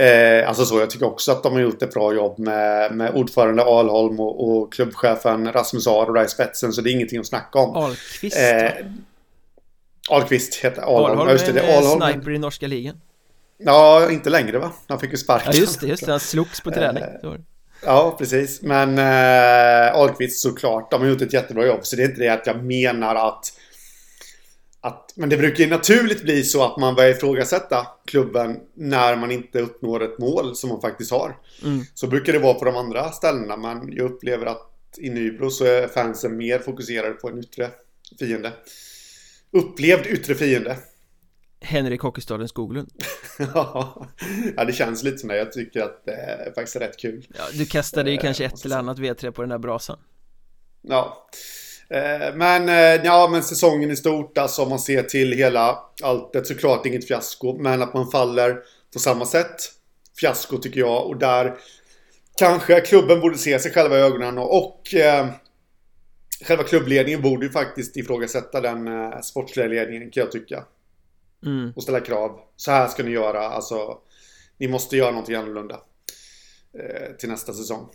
[0.00, 3.14] Eh, alltså så, jag tycker också att de har gjort ett bra jobb med, med
[3.14, 7.20] ordförande Alholm och, och klubbchefen Rasmus Ahr och där i spetsen, så det är ingenting
[7.20, 7.76] att snacka om.
[7.76, 8.36] Ahlqvist?
[8.36, 8.70] Eh,
[10.10, 11.10] Ahlqvist heter Alholm.
[11.10, 12.12] Alholm just det, är Alholm.
[12.12, 13.00] sniper i norska ligan.
[13.58, 14.72] Ja, inte längre va?
[14.88, 15.52] Han fick ju sparken.
[15.54, 16.10] Ja, just det, just det.
[16.10, 17.02] Han slogs på träning.
[17.02, 17.32] Eh,
[17.84, 18.62] ja, precis.
[18.62, 22.28] Men eh, Ahlqvist såklart, de har gjort ett jättebra jobb, så det är inte det
[22.28, 23.52] att jag menar att
[24.86, 29.30] att, men det brukar ju naturligt bli så att man börjar ifrågasätta klubben när man
[29.30, 31.36] inte uppnår ett mål som man faktiskt har.
[31.64, 31.84] Mm.
[31.94, 35.64] Så brukar det vara på de andra ställena, men jag upplever att i Nybro så
[35.64, 37.70] är fansen mer fokuserade på en yttre
[38.18, 38.52] fiende.
[39.50, 40.78] Upplevd yttre fiende.
[41.60, 42.90] Henrik Hockeystaden Skoglund
[43.54, 44.06] Ja,
[44.66, 45.36] det känns lite som det.
[45.36, 47.26] Jag tycker att det är faktiskt rätt kul.
[47.38, 49.98] Ja, du kastade ju kanske ett eller annat V3 på den där brasan.
[50.82, 51.65] Ja, Eh,
[52.34, 56.86] men eh, ja, men säsongen i stort, alltså om man ser till hela alltet, såklart
[56.86, 57.58] inget fiasko.
[57.58, 58.58] Men att man faller
[58.92, 59.56] på samma sätt.
[60.20, 61.06] Fiasko tycker jag.
[61.06, 61.58] Och där
[62.36, 64.38] kanske klubben borde se sig själva i ögonen.
[64.38, 65.28] Och, och eh,
[66.44, 70.64] själva klubbledningen borde ju faktiskt ifrågasätta den eh, sportsliga ledningen kan jag tycka.
[71.46, 71.72] Mm.
[71.76, 72.40] Och ställa krav.
[72.56, 73.40] Så här ska ni göra.
[73.40, 73.98] Alltså,
[74.58, 75.80] ni måste göra någonting annorlunda.
[76.78, 77.88] Eh, till nästa säsong.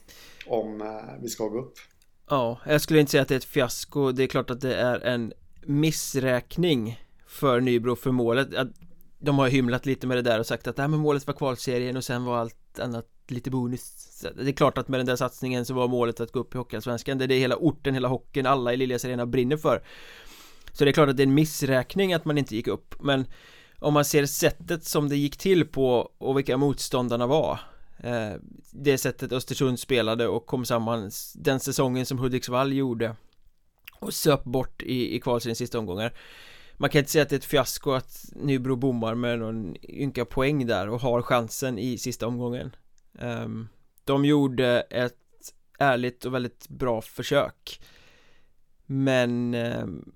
[0.46, 1.74] Om eh, vi ska gå upp.
[2.32, 4.12] Ja, jag skulle inte säga att det är ett fiasko.
[4.12, 8.50] Det är klart att det är en missräkning för Nybro för målet.
[9.20, 11.34] De har hymlat lite med det där och sagt att det här med målet var
[11.34, 14.26] kvalserien och sen var allt annat lite bonus.
[14.36, 16.58] Det är klart att med den där satsningen så var målet att gå upp i
[16.58, 17.18] Hockeyallsvenskan.
[17.18, 19.84] Det är det hela orten, hela hockeyn, alla i Liljas Arena brinner för.
[20.72, 22.96] Så det är klart att det är en missräkning att man inte gick upp.
[23.00, 23.26] Men
[23.80, 27.60] om man ser sättet som det gick till på och vilka motståndarna var
[28.04, 28.34] Eh,
[28.72, 33.16] det sättet Östersund spelade och kom samman den säsongen som Hudiksvall gjorde
[34.00, 36.14] och söp bort i, i kvalserien sista omgångar.
[36.78, 40.26] Man kan inte säga att det är ett fiasko att Nybro bommar med någon ynka
[40.26, 42.76] poäng där och har chansen i sista omgången.
[43.20, 43.70] Um,
[44.04, 45.16] De gjorde ett
[45.80, 47.82] ärligt och väldigt bra försök.
[48.86, 50.12] Men ehm,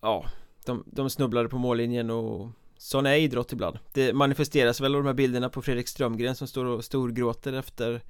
[0.00, 0.24] Ja
[0.64, 2.50] de, de snubblade på mållinjen och
[2.82, 6.48] Sån är idrott ibland Det manifesteras väl av de här bilderna på Fredrik Strömgren som
[6.48, 8.00] står och storgråter efter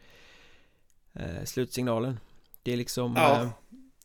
[1.14, 2.20] eh, Slutsignalen
[2.62, 3.42] Det är liksom ja.
[3.42, 3.48] eh,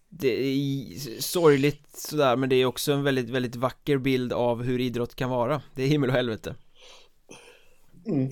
[0.10, 4.80] Det är sorgligt sådär men det är också en väldigt, väldigt vacker bild av hur
[4.80, 6.56] idrott kan vara Det är himmel och helvete
[8.08, 8.32] Mm.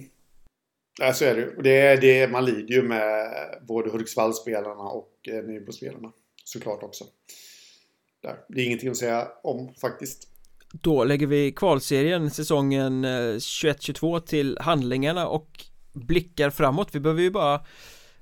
[1.00, 3.34] Ja, så är det det, är, det Man lider ju med
[3.68, 6.12] både Hudiksvallspelarna och eh, Nybro-spelarna.
[6.44, 7.06] Såklart också.
[8.22, 8.38] Där.
[8.50, 10.33] Det är ingenting att säga om faktiskt.
[10.82, 16.90] Då lägger vi kvalserien säsongen 21-22 eh, till handlingarna och blickar framåt.
[16.92, 17.62] Vi behöver ju bara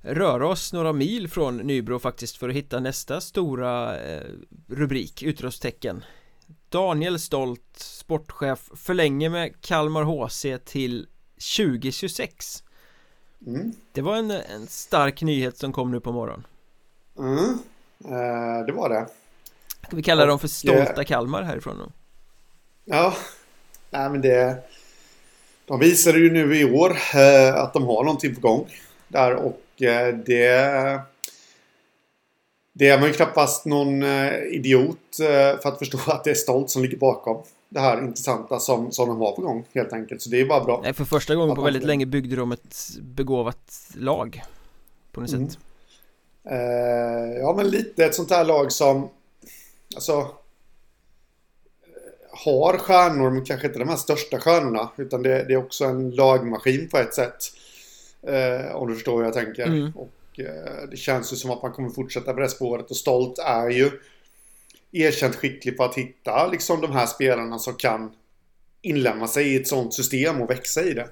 [0.02, 4.24] röra oss några mil från Nybro faktiskt för att hitta nästa stora eh,
[4.68, 6.04] rubrik, utropstecken.
[6.70, 11.08] Daniel Stolt, sportchef, förlänger med Kalmar HC till
[11.58, 12.64] 2026
[13.48, 13.72] mm.
[13.92, 16.48] Det var en, en stark nyhet som kom nu på morgonen
[17.18, 17.60] Mm,
[18.06, 19.08] eh, det var det
[19.88, 21.92] Ska vi kalla dem för stolta Kalmar härifrån då?
[22.94, 23.14] Ja,
[23.90, 24.64] nej men det
[25.66, 28.68] De visade ju nu i år eh, att de har någonting på gång
[29.08, 31.02] där och eh, det
[32.74, 36.36] det är man ju knappast någon eh, idiot eh, för att förstå att det är
[36.36, 40.22] Stolt som ligger bakom det här intressanta som, som de har på gång helt enkelt.
[40.22, 40.80] Så det är bara bra.
[40.84, 44.42] Nej, för första gången på väldigt länge byggde de ett begåvat lag.
[45.12, 45.50] På något mm.
[45.50, 45.60] sätt.
[46.44, 49.10] Eh, ja, men lite ett sånt här lag som
[49.96, 50.32] alltså
[52.46, 54.90] har stjärnor, men kanske inte de här största stjärnorna.
[54.98, 57.38] Utan det, det är också en lagmaskin på ett sätt.
[58.28, 59.66] Eh, om du förstår hur jag tänker.
[59.66, 59.92] Mm.
[59.96, 62.90] Och eh, det känns ju som att man kommer fortsätta på det spåret.
[62.90, 63.92] Och Stolt är ju
[64.92, 68.12] erkänt skicklig på att hitta liksom de här spelarna som kan
[68.82, 71.08] inlämna sig i ett sånt system och växa i det.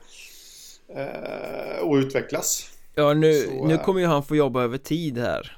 [0.96, 2.72] Eh, och utvecklas.
[2.96, 5.58] Ja, nu, Så, nu eh, kommer ju han få jobba över tid här.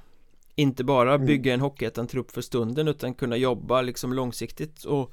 [0.56, 1.28] Inte bara mm.
[1.28, 5.12] bygga en hockeyettan-trupp för stunden utan kunna jobba liksom långsiktigt och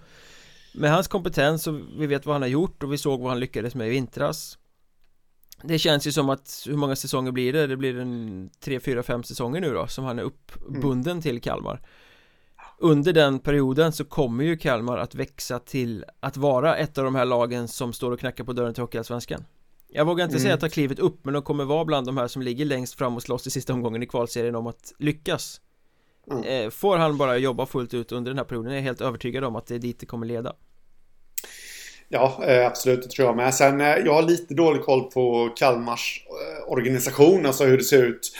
[0.79, 3.41] med hans kompetens och vi vet vad han har gjort och vi såg vad han
[3.41, 4.59] lyckades med i vintras
[5.63, 7.67] Det känns ju som att, hur många säsonger blir det?
[7.67, 11.23] Det blir en 3, 4, 5 säsonger nu då som han är uppbunden mm.
[11.23, 11.81] till Kalmar
[12.79, 17.15] under den perioden så kommer ju Kalmar att växa till att vara ett av de
[17.15, 19.45] här lagen som står och knackar på dörren till Hockeyallsvenskan
[19.89, 20.43] Jag vågar inte mm.
[20.43, 22.95] säga att ta klivet upp men de kommer vara bland de här som ligger längst
[22.95, 25.61] fram och slåss i sista omgången i kvalserien om att lyckas
[26.31, 26.45] mm.
[26.45, 29.45] Eh, får han bara jobba fullt ut under den här perioden är jag helt övertygad
[29.45, 30.53] om att det är dit det kommer leda
[32.09, 33.55] Ja, eh, absolut, det tror jag med.
[33.55, 36.25] Sen, eh, jag har lite dålig koll på Kalmars
[36.67, 38.33] organisation, alltså hur det ser ut.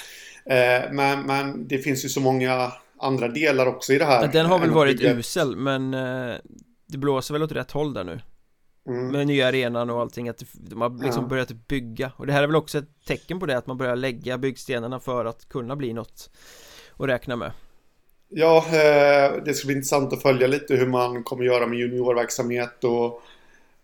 [0.93, 4.29] Men, men det finns ju så många andra delar också i det här.
[4.29, 6.35] Den har väl varit usel men eh,
[6.87, 8.21] det blåser väl åt rätt håll där nu.
[8.89, 9.09] Mm.
[9.09, 11.29] Med nya arenan och allting att de har liksom ja.
[11.29, 13.97] börjat bygga och det här är väl också ett tecken på det att man börjar
[13.97, 16.31] lägga byggstenarna för att kunna bli något
[16.97, 17.53] att räkna med.
[18.29, 22.85] Ja, eh, det ska bli intressant att följa lite hur man kommer göra med juniorverksamhet
[22.85, 23.23] och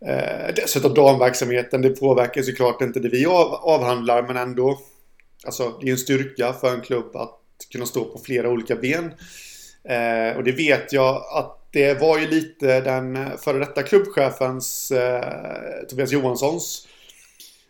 [0.06, 1.82] eh, dessutom damverksamheten.
[1.82, 4.78] Det påverkar såklart inte det vi avhandlar men ändå
[5.44, 7.40] Alltså det är en styrka för en klubb att
[7.72, 9.04] kunna stå på flera olika ben.
[9.84, 15.86] Eh, och det vet jag att det var ju lite den före detta klubbchefens eh,
[15.88, 16.88] Tobias Johanssons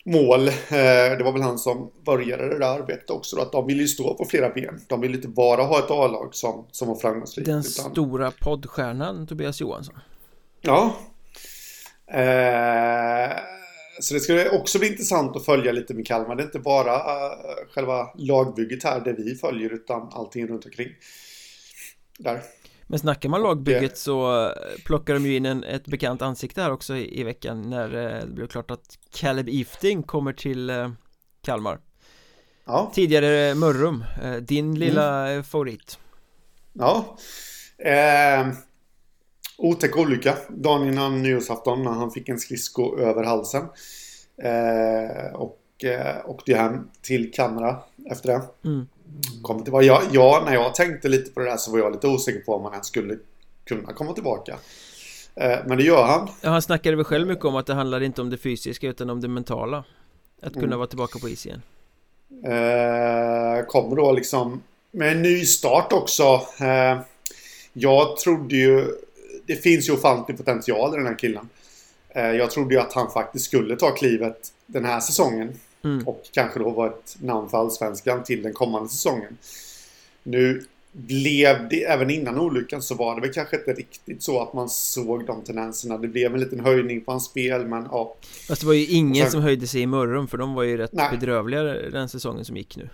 [0.04, 0.48] mål.
[0.48, 0.52] Eh,
[1.18, 3.36] det var väl han som började det där arbetet också.
[3.36, 4.80] Då, att de ville ju stå på flera ben.
[4.88, 7.46] De ville inte bara ha ett A-lag som, som var framgångsrikt.
[7.46, 7.90] Den utan...
[7.90, 9.94] stora poddstjärnan Tobias Johansson.
[10.60, 10.96] Ja.
[12.14, 13.36] Eh,
[14.00, 16.36] så det ska också bli intressant att följa lite med Kalmar.
[16.36, 17.32] Det är inte bara uh,
[17.74, 20.88] själva lagbygget här, det vi följer, utan allting runt omkring.
[22.18, 22.42] Där.
[22.86, 23.98] Men snackar man lagbygget det...
[23.98, 24.52] så eh,
[24.84, 28.20] plockar de ju in en, ett bekant ansikte här också i, i veckan när uh,
[28.20, 30.90] det blev klart att Caleb Ifting kommer till uh,
[31.42, 31.78] Kalmar.
[32.64, 32.92] Ja.
[32.94, 34.04] Tidigare Mörrum,
[34.40, 35.44] din lilla mm.
[35.44, 35.98] favorit.
[36.72, 37.16] Ja.
[37.78, 38.48] Eh,
[39.58, 43.62] Otäck olycka dagen innan nyårsafton när han fick en skridsko över halsen.
[44.42, 48.42] Eh, och eh, åkte hem till Kanada efter det.
[48.64, 48.86] Mm.
[49.42, 49.84] Kom tillbaka.
[49.84, 52.54] Ja, ja, när jag tänkte lite på det där så var jag lite osäker på
[52.54, 53.18] om han ens skulle
[53.64, 54.58] kunna komma tillbaka.
[55.34, 56.28] Eh, men det gör han.
[56.40, 59.10] Ja, han snackade väl själv mycket om att det handlar inte om det fysiska utan
[59.10, 59.84] om det mentala.
[60.42, 60.78] Att kunna mm.
[60.78, 61.62] vara tillbaka på is igen.
[62.44, 66.22] Eh, kommer då liksom med en ny start också.
[66.60, 67.00] Eh,
[67.72, 68.86] jag trodde ju
[69.46, 71.48] det finns ju ofantlig potential i den här killen.
[72.08, 75.52] Eh, jag trodde ju att han faktiskt skulle ta klivet den här säsongen.
[75.84, 76.08] Mm.
[76.08, 79.38] Och kanske då vara ett namn för Allsvenskan till den kommande säsongen.
[80.22, 84.52] Nu blev det, även innan olyckan så var det väl kanske inte riktigt så att
[84.52, 85.98] man såg de tendenserna.
[85.98, 88.16] Det blev en liten höjning på hans spel men ja.
[88.48, 90.76] Fast det var ju ingen sen, som höjde sig i Mörrum för de var ju
[90.76, 91.10] rätt nej.
[91.10, 92.88] bedrövliga den säsongen som gick nu.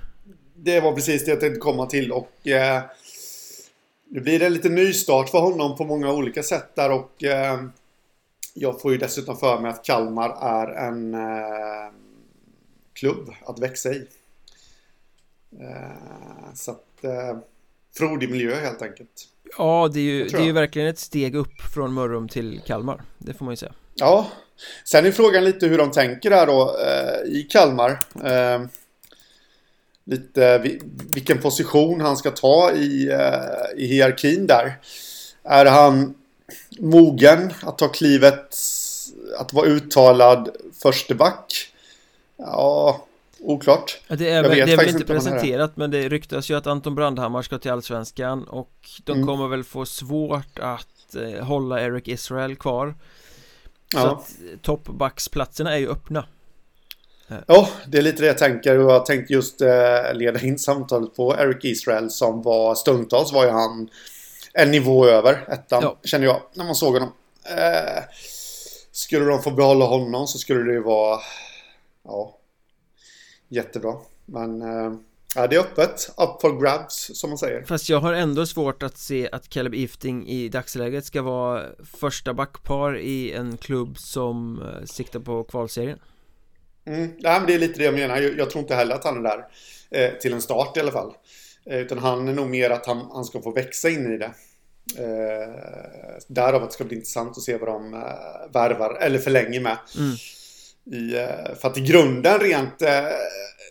[0.55, 2.83] det var precis det jag tänkte komma till och eh,
[4.11, 7.61] nu blir det en liten nystart för honom på många olika sätt där och eh,
[8.55, 11.93] jag får ju dessutom för mig att Kalmar är en eh,
[12.93, 14.07] klubb att växa i.
[15.61, 17.39] Eh, så att eh,
[17.97, 19.29] frodig miljö helt enkelt.
[19.59, 23.03] Ja, det är ju, det är ju verkligen ett steg upp från Mörrum till Kalmar.
[23.19, 23.73] Det får man ju säga.
[23.95, 24.27] Ja,
[24.85, 27.99] sen är frågan lite hur de tänker där då eh, i Kalmar.
[30.11, 30.59] Eh, lite
[31.15, 34.79] vilken position han ska ta i, eh, i hierarkin där.
[35.45, 36.15] Är han
[36.79, 38.57] mogen att ta klivet
[39.39, 40.49] att vara uttalad
[40.83, 41.73] försteback?
[42.37, 43.07] Ja,
[43.41, 44.01] oklart.
[44.09, 47.43] Det är, väl, det är väl inte presenterat men det ryktas ju att Anton Brandhammar
[47.43, 48.73] ska till Allsvenskan och
[49.05, 49.27] de mm.
[49.27, 52.95] kommer väl få svårt att eh, hålla Eric Israel kvar.
[53.93, 54.11] Så ja.
[54.11, 56.25] att toppbacksplatserna är ju öppna.
[57.47, 61.37] Ja, det är lite det jag tänker jag tänkte just eh, leda in samtalet på
[61.39, 63.89] Eric Israel som var stundtals var ju han
[64.53, 65.97] en nivå över ettan, ja.
[66.05, 67.13] känner jag, när man såg honom.
[67.45, 68.03] Eh,
[68.93, 71.21] skulle de få behålla honom så skulle det ju vara
[72.05, 72.37] ja,
[73.49, 73.97] jättebra.
[74.27, 74.93] Men eh,
[75.35, 77.65] det är öppet, up for grabs som man säger.
[77.65, 81.67] Fast jag har ändå svårt att se att Caleb Ifting i dagsläget ska vara
[82.01, 85.99] första backpar i en klubb som eh, siktar på kvalserien.
[86.87, 88.21] Mm, nej, men det är lite det jag menar.
[88.21, 89.47] Jag, jag tror inte heller att han är där
[89.91, 91.13] eh, till en start i alla fall.
[91.67, 94.33] Eh, utan han är nog mer att han, han ska få växa in i det.
[94.99, 95.55] Eh,
[96.27, 99.77] därav att det ska bli intressant att se vad de eh, värvar eller förlänger med.
[99.99, 100.17] Mm.
[100.85, 103.05] I, eh, för att i grunden, rent eh,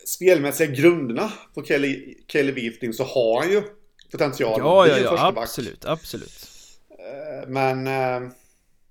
[0.06, 1.64] spelmässiga grunderna på
[2.26, 3.62] Kelly Wifting så har han ju
[4.10, 4.54] potential.
[4.58, 6.48] Ja, ja, ja, absolut, absolut.
[6.90, 8.30] Eh, men, eh,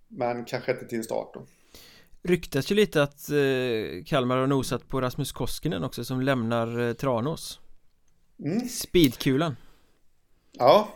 [0.07, 1.45] men kanske inte till en start då.
[2.23, 6.93] Ryktas ju lite att eh, Kalmar har nosat på Rasmus Koskinen också som lämnar eh,
[6.93, 7.59] Tranås.
[8.39, 8.69] Mm.
[8.69, 9.55] Speedkulan.
[10.51, 10.89] Ja.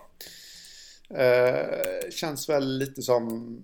[1.09, 3.57] Eh, Känns väl lite som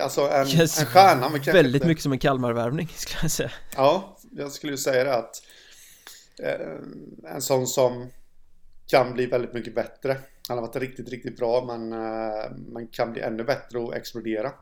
[0.00, 1.86] Alltså en, känns en stjärna men Väldigt inte...
[1.88, 3.50] mycket som en Kalmarvärvning skulle jag säga.
[3.76, 5.42] Ja, jag skulle säga det att
[6.42, 8.08] eh, En sån som
[8.86, 10.16] kan bli väldigt mycket bättre.
[10.48, 14.52] Han har varit riktigt, riktigt bra men eh, man kan bli ännu bättre och explodera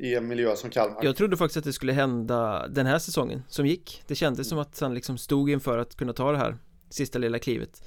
[0.00, 1.04] i en miljö som Kalmar.
[1.04, 4.02] Jag trodde faktiskt att det skulle hända den här säsongen som gick.
[4.06, 6.56] Det kändes som att han liksom stod inför att kunna ta det här
[6.90, 7.82] sista lilla klivet.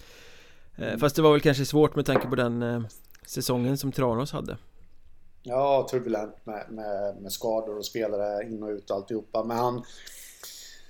[0.76, 1.00] Mm.
[1.00, 2.82] Fast det var väl kanske svårt med tanke på den eh,
[3.26, 4.58] säsongen som Tranås hade.
[5.44, 9.44] Ja, turbulent med, med, med, skador och spelare in och ut och alltihopa.
[9.44, 9.84] Men han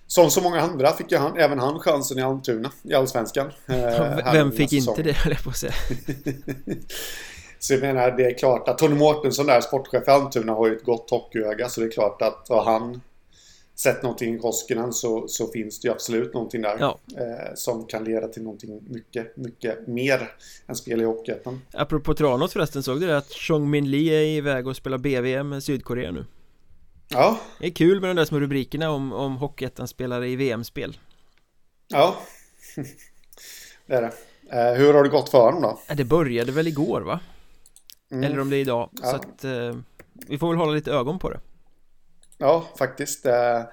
[0.07, 3.51] Som så många andra fick ju han, även han chansen i Almtuna i Allsvenskan.
[3.67, 5.73] Eh, Vem fick inte det, höll jag på att säga
[7.63, 10.75] Så jag menar, det är klart att Tony Mårtensson där, sportchef i Almtuna, har ju
[10.75, 11.69] ett gott hockeyöga.
[11.69, 13.01] Så det är klart att har han
[13.75, 16.77] sett någonting i Koskinen så, så finns det ju absolut någonting där.
[16.79, 16.99] Ja.
[17.17, 20.31] Eh, som kan leda till någonting mycket, mycket mer
[20.67, 21.61] än spel i Hockeyettan.
[21.73, 25.49] Apropå Tranås förresten, såg du det att Chong Min Lee är iväg och spelar BVM
[25.49, 26.25] med Sydkorea nu?
[27.09, 27.39] Ja.
[27.59, 30.97] Det är kul med de där små rubrikerna om, om Hockeyettan-spelare i VM-spel.
[31.87, 32.15] Ja.
[33.87, 34.13] det är det.
[34.59, 35.79] Eh, hur har det gått för honom då?
[35.93, 37.19] Det började väl igår va?
[38.13, 38.23] Mm.
[38.23, 39.09] Eller om det är idag ja.
[39.09, 39.75] Så att eh,
[40.27, 41.39] Vi får väl hålla lite ögon på det
[42.37, 43.69] Ja, faktiskt Det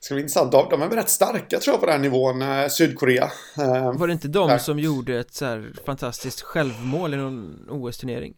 [0.00, 3.30] ska bli intressant De är väl rätt starka tror jag på den nivån eh, Sydkorea
[3.58, 4.58] eh, Var det inte de där.
[4.58, 8.34] som gjorde ett så här fantastiskt självmål i någon OS-turnering?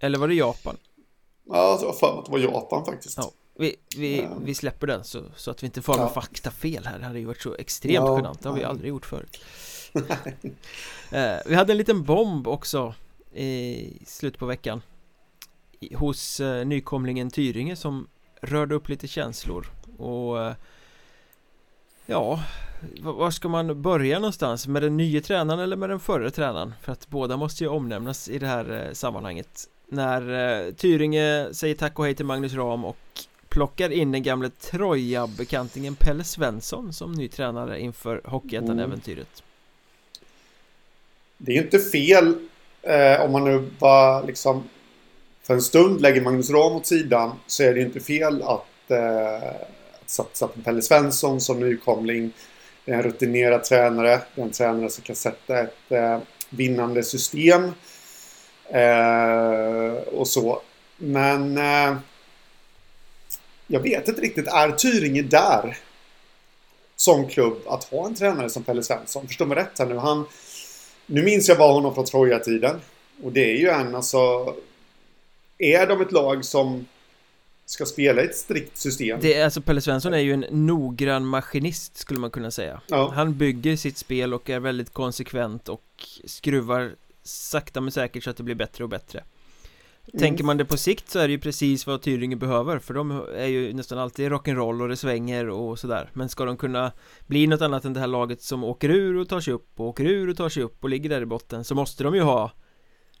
[0.00, 0.76] Eller var det Japan?
[1.48, 3.30] Ja, jag för att det var Japan faktiskt ja.
[3.58, 4.44] Vi, vi, um.
[4.44, 6.08] vi släpper den så, så att vi inte får ja.
[6.08, 9.06] faktafel här Det hade ju varit så extremt ja, genant Det har vi aldrig gjort
[9.06, 9.44] förut
[11.12, 12.94] eh, Vi hade en liten bomb också
[13.36, 14.82] i slutet på veckan
[15.94, 18.08] hos eh, nykomlingen Tyringe som
[18.40, 19.66] rörde upp lite känslor
[19.98, 20.54] och eh,
[22.06, 22.42] ja,
[23.00, 24.66] var ska man börja någonstans?
[24.66, 26.74] Med den nya tränaren eller med den förre tränaren?
[26.82, 31.98] För att båda måste ju omnämnas i det här eh, sammanhanget När Tyringe säger tack
[31.98, 32.98] och hej till Magnus Ram och
[33.48, 39.42] plockar in den gamle Troja-bekantingen Pelle Svensson som ny tränare inför Hockeyettan-äventyret.
[39.42, 39.46] Mm.
[41.38, 42.34] Det är ju inte fel
[42.86, 44.64] Eh, om man nu bara liksom
[45.42, 49.48] för en stund lägger Magnus Ram åt sidan så är det inte fel att, eh,
[50.02, 52.32] att satsa på Pelle Svensson som nykomling.
[52.84, 54.20] Det är en rutinerad tränare.
[54.34, 56.18] Det är en tränare som kan sätta ett eh,
[56.50, 57.72] vinnande system.
[58.68, 60.62] Eh, och så.
[60.96, 61.96] Men eh,
[63.66, 64.46] jag vet inte riktigt.
[64.46, 65.78] Är Tyringe där?
[66.96, 69.26] Som klubb att ha en tränare som Pelle Svensson.
[69.26, 69.96] Förstå mig rätt här nu.
[69.96, 70.26] Han
[71.06, 72.80] nu minns jag bara honom från Troja-tiden.
[73.22, 74.54] Och det är ju en alltså...
[75.58, 76.86] Är de ett lag som
[77.66, 79.18] ska spela ett strikt system.
[79.22, 82.80] Det är, alltså Pelle Svensson är ju en noggrann maskinist skulle man kunna säga.
[82.86, 83.12] Ja.
[83.14, 85.82] Han bygger sitt spel och är väldigt konsekvent och
[86.24, 86.90] skruvar
[87.22, 89.24] sakta men säkert så att det blir bättre och bättre.
[90.18, 93.10] Tänker man det på sikt så är det ju precis vad Tyringe behöver för de
[93.36, 96.92] är ju nästan alltid rock'n'roll och det svänger och sådär Men ska de kunna
[97.26, 99.86] bli något annat än det här laget som åker ur och tar sig upp och
[99.86, 102.20] åker ur och tar sig upp och ligger där i botten så måste de ju
[102.20, 102.52] ha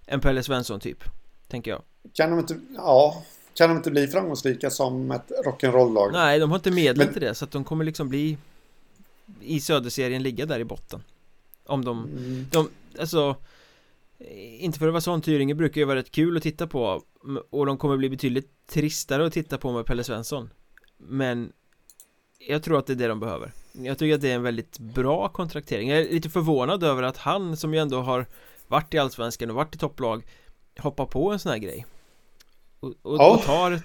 [0.06, 1.04] en Pelle Svensson typ
[1.48, 1.82] Tänker jag
[2.14, 3.22] Kan de inte, ja,
[3.54, 6.12] kan de inte bli framgångsrika som ett rock'n'roll-lag?
[6.12, 8.38] Nej, de har inte medel Men- till det så att de kommer liksom bli
[9.40, 11.02] I söderserien ligga där i botten
[11.66, 12.46] Om de, Mm.
[12.52, 12.68] de,
[13.00, 13.36] alltså
[14.58, 17.02] Inte för att vara sån, Tyringe brukar ju vara rätt kul att titta på
[17.50, 20.50] Och de kommer bli betydligt tristare att titta på med Pelle Svensson.
[20.98, 21.52] Men
[22.38, 23.52] Jag tror att det är det de behöver.
[23.72, 25.88] Jag tycker att det är en väldigt bra kontraktering.
[25.88, 28.26] Jag är lite förvånad över att han som ju ändå har
[28.68, 30.26] Varit i Allsvenskan och varit i topplag
[30.78, 31.86] Hoppar på en sån här grej.
[32.80, 33.34] Och, och, Ja.
[33.34, 33.82] och tar ett,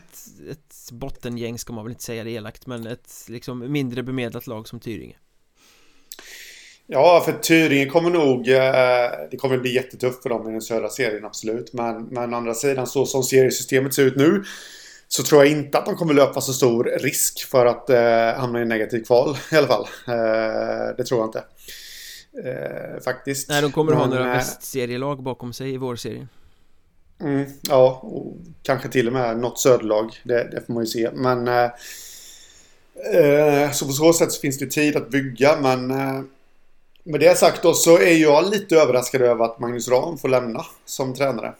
[0.49, 4.67] ett bottengäng ska man väl inte säga det elakt Men ett liksom mindre bemedlat lag
[4.67, 5.17] som Tyringe
[6.87, 8.49] Ja, för Tyringe kommer nog...
[8.49, 11.73] Eh, det kommer bli jättetufft för dem i den södra serien, absolut.
[11.73, 14.43] Men, men å andra sidan, så som seriesystemet ser ut nu
[15.13, 18.61] så tror jag inte att de kommer löpa så stor risk för att eh, hamna
[18.61, 19.87] i negativ kval i alla fall.
[20.07, 21.43] Eh, det tror jag inte.
[22.49, 23.49] Eh, faktiskt.
[23.49, 26.29] Nej, de kommer ha Men, några eh, västserielag bakom sig i vårserien
[27.21, 30.21] Mm, ja, och kanske till och med något söderlag.
[30.23, 31.09] Det, det får man ju se.
[31.13, 31.47] Men...
[31.47, 31.71] Eh,
[33.71, 35.91] så på så sätt så finns det tid att bygga, men...
[37.05, 40.29] Eh, med det sagt då så är jag lite överraskad över att Magnus Ram får
[40.29, 41.53] lämna som tränare.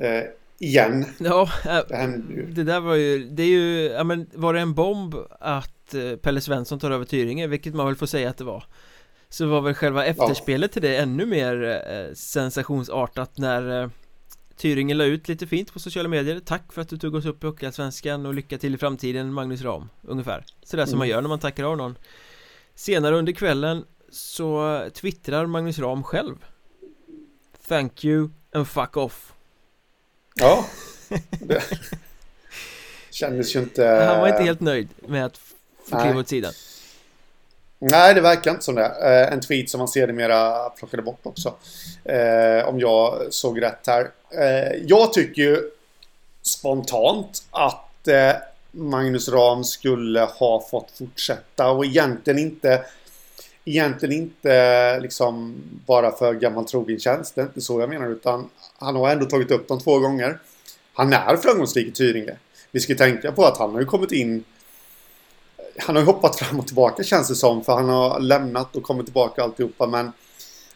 [0.00, 0.22] Eh,
[0.58, 1.04] igen.
[1.18, 4.74] Ja, äh, Det det där var ju, det är ju, ja men var det en
[4.74, 8.44] bomb att eh, Pelle Svensson tar över Tyringe, vilket man väl får säga att det
[8.44, 8.64] var
[9.28, 13.88] Så var väl själva efterspelet till det ännu mer eh, sensationsartat när eh,
[14.56, 17.44] Tyringe la ut lite fint på sociala medier Tack för att du tog oss upp
[17.44, 20.98] i Hockeyallsvenskan och lycka till i framtiden Magnus Ram Ungefär Sådär som Mm.
[20.98, 21.98] man gör när man tackar av någon
[22.74, 26.36] Senare under kvällen så twittrar Magnus Ram själv
[27.68, 29.32] Thank you and fuck off
[30.34, 30.64] Ja.
[31.40, 31.62] Det
[33.10, 33.86] kändes ju inte...
[33.86, 35.40] Han var inte helt nöjd med att
[35.90, 36.52] få kliva åt sidan
[37.82, 38.86] Nej, det verkar inte som det.
[38.86, 41.54] Eh, en tweet som man sedermera plockade bort också.
[42.04, 44.10] Eh, om jag såg rätt här.
[44.30, 45.70] Eh, jag tycker ju
[46.42, 48.32] spontant att eh,
[48.70, 52.84] Magnus Ram skulle ha fått fortsätta och egentligen inte
[53.70, 55.54] Egentligen inte liksom
[55.86, 57.34] bara för gammal trogen tjänst.
[57.34, 60.38] Det är inte så jag menar utan han har ändå tagit upp dem två gånger.
[60.92, 62.36] Han är framgångsrik i Tyringe.
[62.70, 64.44] Vi ska tänka på att han har ju kommit in
[65.78, 67.64] han har ju hoppat fram och tillbaka känns det som.
[67.64, 69.86] För han har lämnat och kommit tillbaka alltihopa.
[69.86, 70.12] Men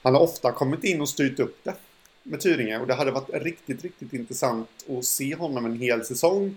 [0.03, 1.75] han har ofta kommit in och styrt upp det
[2.23, 2.79] med Tyringe.
[2.79, 4.69] Och det hade varit riktigt, riktigt intressant
[4.99, 6.57] att se honom en hel säsong.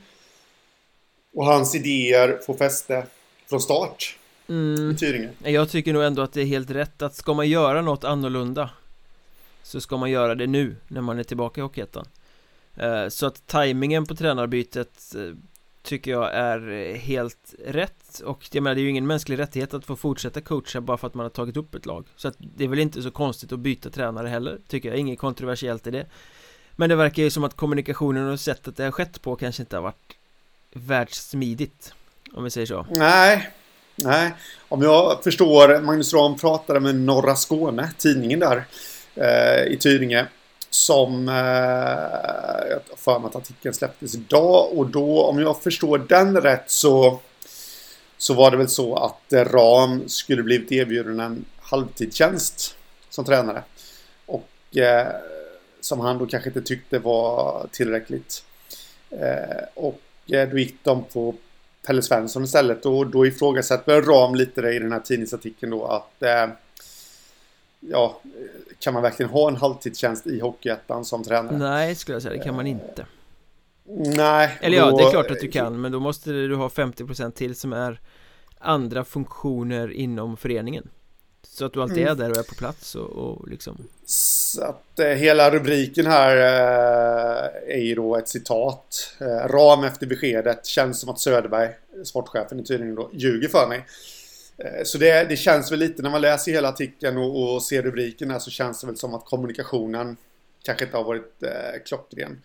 [1.34, 3.08] Och hans idéer få fäste
[3.50, 4.18] från start
[4.50, 4.91] mm.
[4.91, 5.30] i Tyringe.
[5.43, 8.70] Jag tycker nog ändå att det är helt rätt att ska man göra något annorlunda
[9.64, 12.06] Så ska man göra det nu när man är tillbaka i Hockeyettan.
[12.76, 15.36] Eh, Så att tajmingen på tränarbytet eh,
[15.88, 18.20] Tycker jag är eh, helt rätt.
[18.26, 21.08] Och jag menar det är ju ingen mänsklig rättighet att få fortsätta coacha bara för
[21.08, 22.06] att man har tagit upp ett lag.
[22.16, 25.20] Så att det är väl inte så konstigt att byta tränare heller Tycker jag, inget
[25.20, 26.06] kontroversiellt i det.
[26.76, 29.76] Men det verkar ju som att kommunikationen och sättet det har skett på kanske inte
[29.76, 30.18] har varit
[30.74, 31.93] Världssmidigt
[32.34, 32.86] Om vi säger så.
[32.89, 33.50] Nej,
[33.98, 34.34] nej.
[34.70, 38.66] Om jag förstår, Magnus Ram pratade med Norra Skåne, tidningen där
[39.16, 40.26] eh, i Tyringe.
[40.70, 41.36] Som, eh,
[42.70, 44.78] jag har för mig att artikeln släpptes idag.
[44.78, 47.20] Och då, om jag förstår den rätt så,
[48.18, 52.76] så var det väl så att eh, Ram skulle blivit erbjuden en halvtidstjänst
[53.10, 53.64] som tränare.
[54.26, 55.08] Och eh,
[55.82, 58.43] som han då kanske inte tyckte var tillräckligt.
[59.10, 61.36] Eh, och eh, då gick de på
[61.88, 66.24] Pelle Svensson istället och då ifrågasätter Ram lite det i den här tidningsartikeln då att
[66.24, 66.48] eh,
[67.80, 68.22] ja,
[68.80, 71.58] kan man verkligen ha en halvtidstjänst i Hockeyettan som tränare?
[71.58, 73.06] Nej, skulle jag säga, det kan man inte
[74.16, 74.58] Nej.
[74.62, 77.32] Eller ja, då- det är klart att du kan, men då måste du ha 50%
[77.32, 78.00] till som är
[78.60, 80.90] andra funktioner inom föreningen
[81.44, 82.12] Så att du alltid Mm.
[82.12, 86.38] är där och är på plats och, och liksom Så att eh, hela rubriken här
[86.38, 89.16] eh, är ju då ett citat.
[89.20, 91.70] Eh, Ram efter beskedet känns som att Söderberg,
[92.06, 93.86] sportchefen i Tyringe då, ljuger för mig.
[94.58, 97.82] Eh, så det, det känns väl lite när man läser hela artikeln och, och ser
[97.82, 100.18] rubriken här så känns det väl som att kommunikationen
[100.64, 102.42] kanske inte har varit eh, klockren.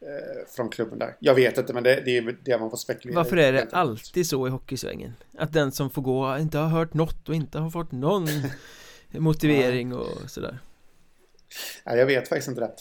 [0.00, 1.16] Eh, från klubben där.
[1.18, 4.26] Jag vet inte men det, det är det man får spekulera Varför är det alltid
[4.26, 5.12] så i hockeysvängen?
[5.38, 8.28] Att den som får gå inte har hört något och inte har fått någon
[9.10, 10.58] motivering och sådär
[11.84, 12.72] Nej, jag vet faktiskt inte det.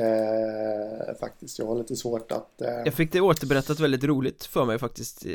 [0.00, 2.60] Eh, faktiskt, jag har lite svårt att...
[2.60, 2.68] Eh...
[2.84, 5.26] Jag fick det återberättat väldigt roligt för mig faktiskt.
[5.26, 5.32] Eh,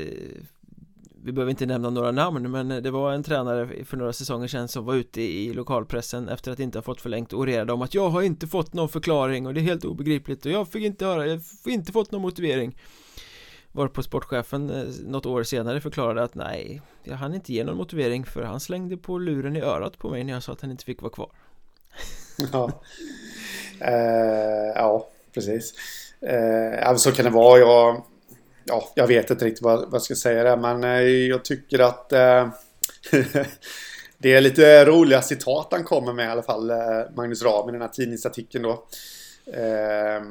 [1.24, 4.48] vi behöver inte nämna några namn, men eh, det var en tränare för några säsonger
[4.48, 7.82] sedan som var ute i lokalpressen efter att inte ha fått förlängt och orerade om
[7.82, 10.84] att jag har inte fått någon förklaring och det är helt obegripligt och jag fick
[10.84, 12.78] inte höra, jag har inte fått någon motivering.
[13.72, 18.26] Varpå sportchefen eh, något år senare förklarade att nej, jag hann inte ge någon motivering
[18.26, 20.86] för han slängde på luren i örat på mig när jag sa att han inte
[20.86, 21.30] fick vara kvar.
[22.52, 22.72] ja.
[23.80, 25.74] Eh, ja, precis.
[26.22, 27.60] Eh, så kan det vara.
[27.60, 28.04] Jag,
[28.64, 31.80] ja, jag vet inte riktigt vad, vad jag ska säga där, men eh, jag tycker
[31.80, 32.49] att eh,
[34.18, 36.78] det är lite roliga citat han kommer med i alla fall, eh,
[37.16, 38.86] Magnus Rahm i den här tidningsartikeln då.
[39.53, 40.22] Eh,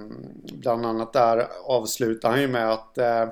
[0.52, 3.28] bland annat där avslutar han ju med att eh,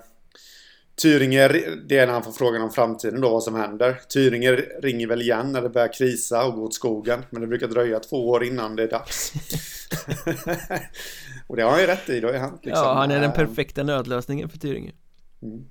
[0.99, 4.01] eh, Tyringer, det är när han får frågan om framtiden då, vad som händer.
[4.09, 7.25] Tyringer ringer väl igen när det börjar krisa och gå åt skogen.
[7.31, 9.33] Men det brukar dröja två år innan det är dags.
[11.47, 13.33] och det har han ju rätt i, då är han liksom, Ja, han är den
[13.33, 14.95] perfekta nödlösningen för Tyringer.
[15.43, 15.65] Mm.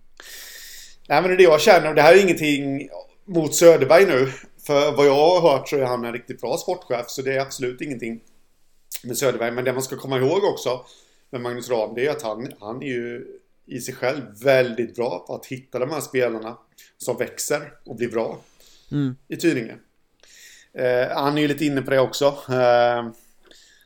[1.07, 1.93] Nej, men det är det jag känner.
[1.93, 2.89] Det här är ingenting
[3.25, 4.31] mot Söderberg nu.
[4.67, 7.39] För vad jag har hört så är han en riktigt bra sportchef, så det är
[7.39, 8.19] absolut ingenting
[9.03, 9.51] med Söderberg.
[9.51, 10.85] Men det man ska komma ihåg också
[11.29, 13.25] med Magnus Rahm, det är att han, han är ju
[13.67, 16.57] i sig själv väldigt bra på att hitta de här spelarna
[16.97, 18.41] som växer och blir bra
[18.91, 19.15] mm.
[19.27, 19.75] i Tyringe.
[20.73, 22.25] Eh, han är ju lite inne på det också.
[22.49, 23.09] Eh,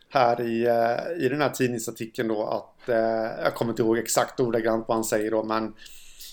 [0.10, 4.40] här i, eh, i den här tidningsartikeln då att eh, jag kommer inte ihåg exakt
[4.40, 5.74] ordagrant vad han säger då men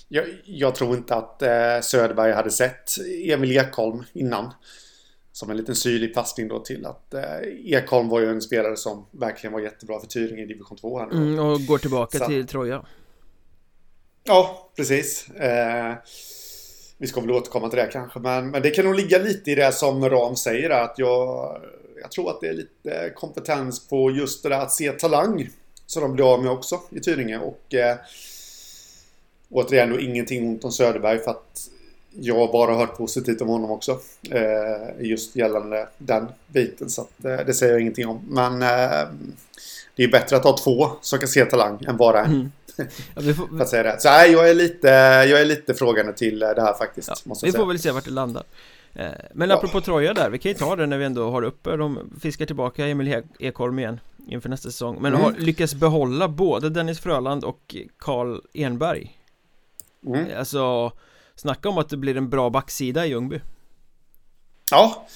[0.08, 2.90] jag, jag tror inte att eh, Söderberg hade sett
[3.24, 4.52] Emil Ekholm innan.
[5.32, 7.22] Som en liten syrlig passning då till att eh,
[7.64, 11.06] Ekholm var ju en spelare som verkligen var jättebra för Tyringe i division 2 här
[11.06, 11.16] nu.
[11.16, 12.26] Mm, och går tillbaka Så.
[12.26, 12.84] till Troja.
[14.28, 15.30] Ja, precis.
[15.30, 15.94] Eh,
[16.98, 19.54] vi ska väl återkomma till det kanske, men, men det kan nog ligga lite i
[19.54, 21.60] det som Ram säger att jag,
[22.02, 25.48] jag tror att det är lite kompetens på just det där att se talang
[25.86, 27.96] som de blir av med också i Tyringe och eh,
[29.50, 31.70] återigen då ingenting ont om Söderberg för att
[32.10, 34.00] jag bara har hört positivt om honom också.
[34.30, 36.90] Eh, just gällande den biten.
[36.90, 38.20] Så att, eh, det säger jag ingenting om.
[38.28, 39.08] Men eh,
[39.96, 42.32] det är bättre att ha två som kan se talang än bara en.
[42.32, 42.52] Mm.
[43.14, 43.62] Ja, vi får...
[43.62, 44.00] att säga det.
[44.00, 44.88] Så nej, jag är lite,
[45.28, 47.08] jag är lite frågande till det här faktiskt.
[47.24, 48.44] Ja, vi får väl se vart det landar.
[48.98, 49.80] Eh, men apropå ja.
[49.80, 52.86] Troja där, vi kan ju ta det när vi ändå har uppe De fiskar tillbaka
[52.86, 55.24] Emil Ekholm igen Inför nästa säsong Men mm.
[55.24, 59.18] har lyckats behålla både Dennis Fröland och Karl Enberg
[60.06, 60.26] mm.
[60.38, 60.92] Alltså
[61.34, 63.40] Snacka om att det blir en bra backsida i Ljungby
[64.70, 65.06] Ja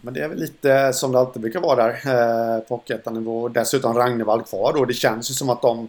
[0.00, 3.96] Men det är väl lite som det alltid brukar vara där eh, På hockeyettanivå Dessutom
[3.96, 5.88] Ragnevall kvar då Det känns ju som att de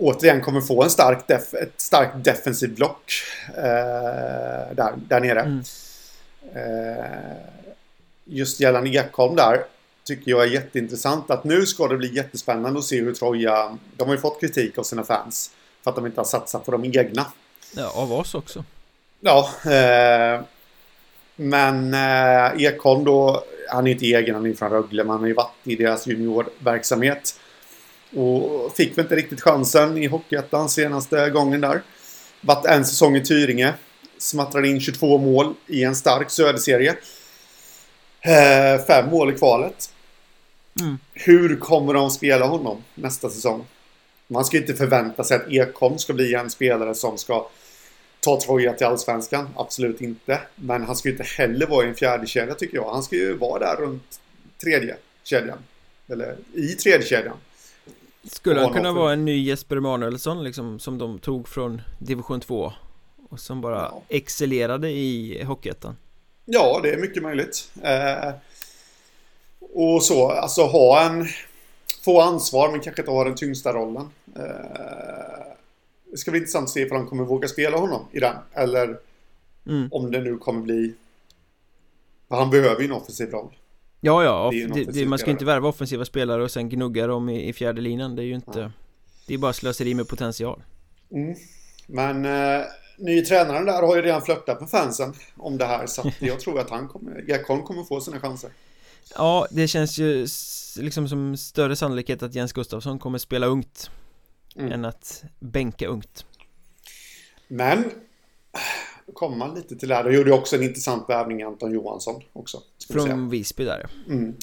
[0.00, 3.12] återigen kommer få en stark def ett starkt defensiv block
[3.56, 5.40] eh, där, där nere.
[5.40, 5.62] Mm.
[6.54, 7.36] Eh,
[8.24, 9.64] just gällande Ekholm där
[10.04, 13.78] tycker jag är jätteintressant att nu ska det bli jättespännande att se hur Troja...
[13.96, 15.50] De har ju fått kritik av sina fans
[15.82, 17.26] för att de inte har satsat på de egna.
[17.76, 18.64] Ja, av oss också.
[19.20, 20.40] Ja, eh,
[21.36, 25.26] men eh, Ekholm då, han är inte egen, han är från Rögle, men han har
[25.26, 27.39] ju varit i deras juniorverksamhet.
[28.14, 31.82] Och fick väl inte riktigt chansen i Hockeyettan senaste gången där.
[32.40, 33.74] Varit en säsong i Tyringe.
[34.18, 36.96] Smattrade in 22 mål i en stark söderserie.
[38.20, 39.92] Eh, fem mål i kvalet.
[40.80, 40.98] Mm.
[41.14, 43.66] Hur kommer de spela honom nästa säsong?
[44.26, 47.46] Man ska inte förvänta sig att Ekholm ska bli en spelare som ska
[48.20, 49.48] ta Troja till Allsvenskan.
[49.56, 50.40] Absolut inte.
[50.54, 52.92] Men han ska ju inte heller vara i en fjärde kedja tycker jag.
[52.92, 54.20] Han ska ju vara där runt
[54.62, 55.58] tredje kedjan.
[56.08, 57.36] Eller i tredje kedjan.
[58.22, 62.72] Skulle han kunna vara en ny Jesper Emanuelsson liksom som de tog från division 2
[63.30, 64.02] och som bara ja.
[64.08, 65.96] excellerade i Hockeyettan?
[66.44, 67.70] Ja, det är mycket möjligt.
[67.82, 68.32] Eh,
[69.72, 71.26] och så, alltså ha en...
[72.04, 74.08] Få ansvar men kanske inte ha den tyngsta rollen.
[74.36, 75.52] Eh,
[76.10, 78.36] det ska bli intressant att se ifall de kommer våga spela honom i den.
[78.52, 78.98] Eller
[79.66, 79.88] mm.
[79.92, 80.94] om det nu kommer bli...
[82.28, 83.54] Han behöver ju en offensiv roll.
[84.00, 87.48] Ja, ja, det det, man ska inte värva offensiva spelare och sen gnugga dem i,
[87.48, 88.72] i fjärde linan Det är ju inte ja.
[89.26, 90.62] Det är bara slöseri med potential
[91.12, 91.36] mm.
[91.86, 92.64] Men eh,
[92.98, 96.60] ny tränaren där har ju redan flörtat med fansen om det här så jag tror
[96.60, 98.50] att han kommer, Ekholm kommer få sina chanser
[99.14, 100.26] Ja, det känns ju
[100.76, 103.90] liksom som större sannolikhet att Jens Gustafsson kommer spela ungt
[104.56, 104.72] mm.
[104.72, 106.24] än att bänka ungt
[107.48, 107.84] Men
[109.14, 110.04] kommer man lite till det här.
[110.04, 112.62] De gjorde också en intressant värvning Anton Johansson också.
[112.92, 114.34] Från Visby där mm.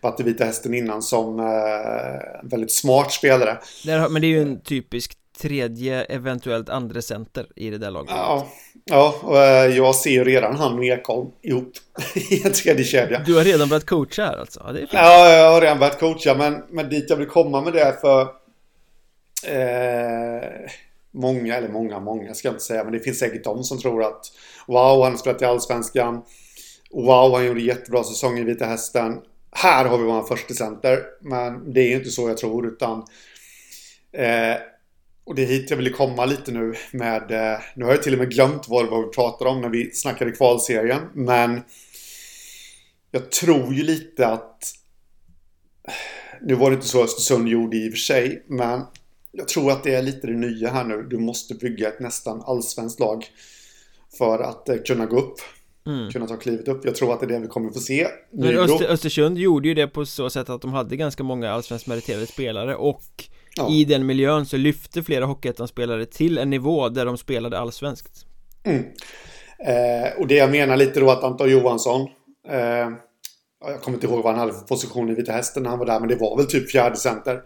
[0.00, 3.58] Varit i Vita Hästen innan som eh, väldigt smart spelare.
[3.84, 8.10] Där, men det är ju en typisk tredje, eventuellt andra center i det där laget
[8.10, 8.48] Ja,
[8.84, 11.72] ja och eh, jag ser ju redan han och Ekholm ihop
[12.30, 13.22] i en tredje kedja.
[13.26, 14.62] Du har redan börjat coacha här alltså?
[14.66, 14.92] Ja, det är fint.
[14.92, 18.20] ja jag har redan börjat coacha men, men dit jag vill komma med det för
[19.46, 20.70] eh,
[21.10, 24.04] Många, eller många, många ska jag inte säga men det finns säkert de som tror
[24.04, 24.32] att
[24.66, 26.22] Wow, han har spelat i Allsvenskan
[26.90, 29.20] Wow, han gjorde jättebra säsong i Vita Hästen
[29.56, 31.02] här har vi vår första center.
[31.20, 32.98] Men det är ju inte så jag tror utan
[34.12, 34.56] eh,
[35.24, 38.12] och det är hit jag ville komma lite nu med eh, Nu har jag till
[38.12, 41.02] och med glömt vad, vad vi pratade om när vi snackade kvalserien.
[41.14, 41.60] Men
[43.10, 44.72] jag tror ju lite att
[46.42, 48.44] Nu var det inte så Östersund gjorde i och för sig.
[48.46, 48.82] Men
[49.32, 51.02] jag tror att det är lite det nya här nu.
[51.02, 53.26] Du måste bygga ett nästan allsvenskt lag.
[54.18, 55.40] För att eh, kunna gå upp
[55.86, 56.10] mm.
[56.10, 56.84] kunna ta klivet upp.
[56.84, 58.08] Jag tror att det är det vi kommer få se.
[58.30, 61.86] Men Öster, Östersund gjorde ju det på så sätt att de hade ganska många allsvenskt
[61.86, 63.02] meriterade spelare och
[63.56, 63.70] ja.
[63.70, 68.26] i den miljön så lyfte flera Hockeyettan-spelare till en nivå där de spelade allsvenskt.
[68.64, 68.84] Mm.
[69.58, 72.08] Eh, och det jag menar lite då att Anton Johansson
[72.48, 72.88] eh,
[73.60, 75.86] jag kommer inte ihåg vad han hade för position i Vita Hästen när han var
[75.86, 77.42] där, men det var väl typ fjärde center.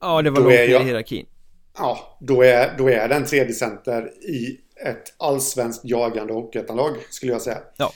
[0.00, 1.26] Ja, det var långt ner i hierarkin.
[1.78, 7.42] Ja, då är, då är den tredje center i ett allsvenskt jagande hockeyettanlag skulle jag
[7.42, 7.58] säga.
[7.76, 7.92] Ja.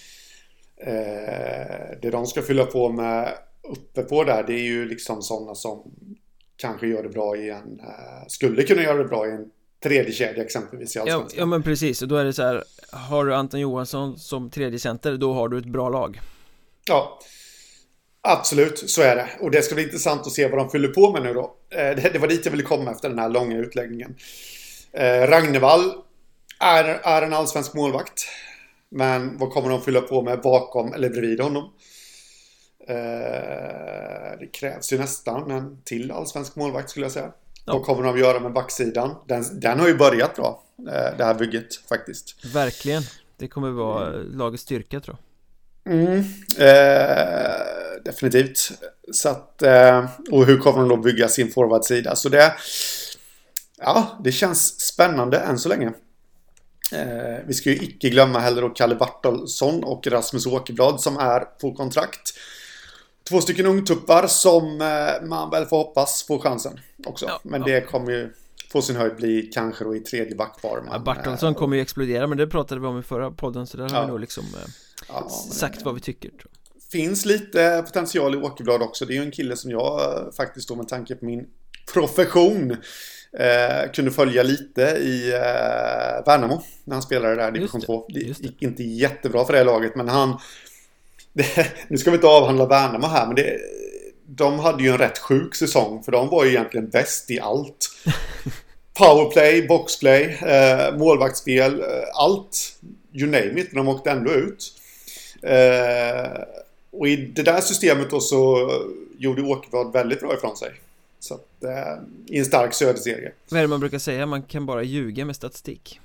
[0.77, 5.55] Eh, det de ska fylla på med uppe på där det är ju liksom sådana
[5.55, 5.93] som
[6.57, 9.51] kanske gör det bra i en, eh, skulle kunna göra det bra i en
[9.83, 13.25] tredje kedja exempelvis i ja, ja men precis, och då är det så här Har
[13.25, 16.21] du Anton Johansson som tredje center då har du ett bra lag
[16.85, 17.21] Ja
[18.23, 19.29] Absolut, så är det.
[19.41, 21.57] Och det ska bli intressant att se vad de fyller på med nu då.
[21.71, 24.15] Eh, det, det var dit jag ville komma efter den här långa utläggningen.
[24.93, 25.93] Eh, Ragnevall
[26.61, 28.27] är, är en allsvensk målvakt.
[28.89, 31.73] Men vad kommer de fylla på med bakom eller bredvid honom?
[32.89, 37.33] Eh, det krävs ju nästan en till allsvensk målvakt skulle jag säga.
[37.65, 37.73] Ja.
[37.73, 39.15] Vad kommer de göra med backsidan?
[39.29, 42.45] Den, den har ju börjat bra, eh, det här bygget faktiskt.
[42.55, 43.03] Verkligen.
[43.37, 45.95] Det kommer vara lagets styrka tror jag.
[45.95, 46.19] Mm,
[46.59, 47.51] eh,
[48.05, 48.59] definitivt.
[49.13, 52.17] Så att, eh, och hur kommer de då bygga sin forwardsida?
[52.17, 52.53] Så det,
[53.79, 55.93] ja, det känns spännande än så länge.
[56.93, 61.41] Eh, vi ska ju icke glömma heller då Kalle Bartolsson och Rasmus Åkerblad som är
[61.41, 62.35] på kontrakt.
[63.29, 67.27] Två stycken ungtuppar som eh, man väl får hoppas får chansen också.
[67.29, 67.67] Ja, men ja.
[67.67, 68.33] det kommer ju
[68.73, 70.83] få sin höjd bli kanske då i tredje backpar.
[70.93, 73.89] Ja, Bartolsson kommer ju explodera men det pratade vi om i förra podden så där
[73.89, 74.45] har vi nog liksom
[75.09, 76.29] eh, sagt vad vi tycker.
[76.29, 76.51] Tror
[76.93, 79.05] Finns lite potential i Åkerblad också.
[79.05, 81.47] Det är ju en kille som jag eh, faktiskt då med tanke på min
[81.93, 82.77] profession
[83.39, 88.07] Eh, kunde följa lite i eh, Värnamo när han spelade där i division 2.
[88.09, 90.39] Det, gick inte jättebra för det laget men han...
[91.33, 93.59] Det, nu ska vi inte avhandla Värnamo här men det,
[94.27, 97.91] de hade ju en rätt sjuk säsong för de var ju egentligen bäst i allt.
[98.99, 102.79] Powerplay, boxplay, eh, målvaktsspel, eh, allt.
[103.13, 104.73] You name it, men de åkte ändå ut.
[105.43, 106.43] Eh,
[106.93, 108.71] och i det där systemet då så
[109.19, 110.71] gjorde Åkerblad väldigt bra ifrån sig.
[111.21, 113.33] Så att, eh, i en stark söderserie.
[113.49, 114.27] Vad är det man brukar säga?
[114.27, 116.01] Man kan bara ljuga med statistik.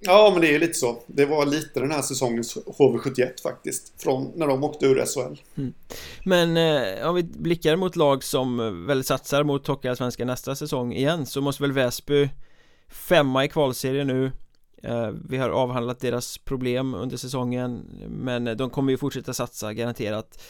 [0.00, 1.02] Ja, men det är ju lite så.
[1.06, 4.02] Det var lite den här säsongens HV71 faktiskt.
[4.02, 5.40] Från när de åkte ur SHL.
[5.56, 5.74] Mm.
[6.24, 11.26] Men eh, om vi blickar mot lag som väl satsar mot Hockeyallsvenskan nästa säsong igen
[11.26, 12.28] så måste väl Väsby
[12.88, 14.32] femma i kvalserien nu
[14.82, 20.42] eh, Vi har avhandlat deras problem under säsongen Men de kommer ju fortsätta satsa garanterat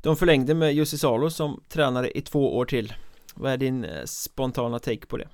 [0.00, 2.94] De förlängde med Jussi Salo som tränare i två år till
[3.34, 5.28] vad är din eh, spontana take på det?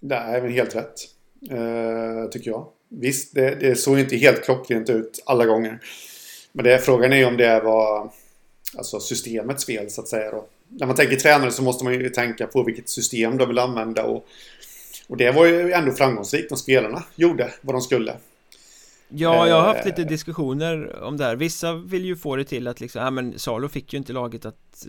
[0.00, 0.94] Det är väl helt rätt
[1.50, 2.68] eh, Tycker jag.
[2.88, 5.80] Visst, det, det såg inte helt klockrent ut alla gånger.
[6.52, 8.10] Men det, frågan är ju om det var
[8.76, 10.46] Alltså systemets fel så att säga då.
[10.68, 14.04] När man tänker tränare så måste man ju tänka på vilket system de vill använda
[14.04, 14.26] och
[15.08, 18.16] Och det var ju ändå framgångsrikt när spelarna gjorde vad de skulle.
[19.08, 20.08] Ja, jag har haft lite eh.
[20.08, 21.36] diskussioner om det här.
[21.36, 24.46] Vissa vill ju få det till att liksom, ja men Salo fick ju inte laget
[24.46, 24.86] att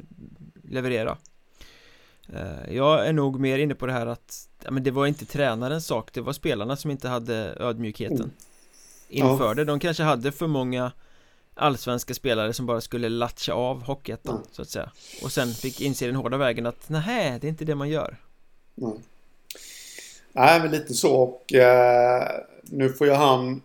[0.64, 1.18] leverera
[2.70, 5.86] jag är nog mer inne på det här att ja, men det var inte tränarens
[5.86, 8.32] sak Det var spelarna som inte hade ödmjukheten mm.
[9.10, 10.92] Inför det, de kanske hade för många
[11.56, 14.48] Allsvenska spelare som bara skulle latcha av Hockeyettan mm.
[14.52, 14.92] så att säga
[15.24, 18.18] Och sen fick inse den hårda vägen att nej, det är inte det man gör
[18.82, 18.98] mm.
[20.32, 22.28] Nej, men lite så och eh,
[22.64, 23.62] nu får ju han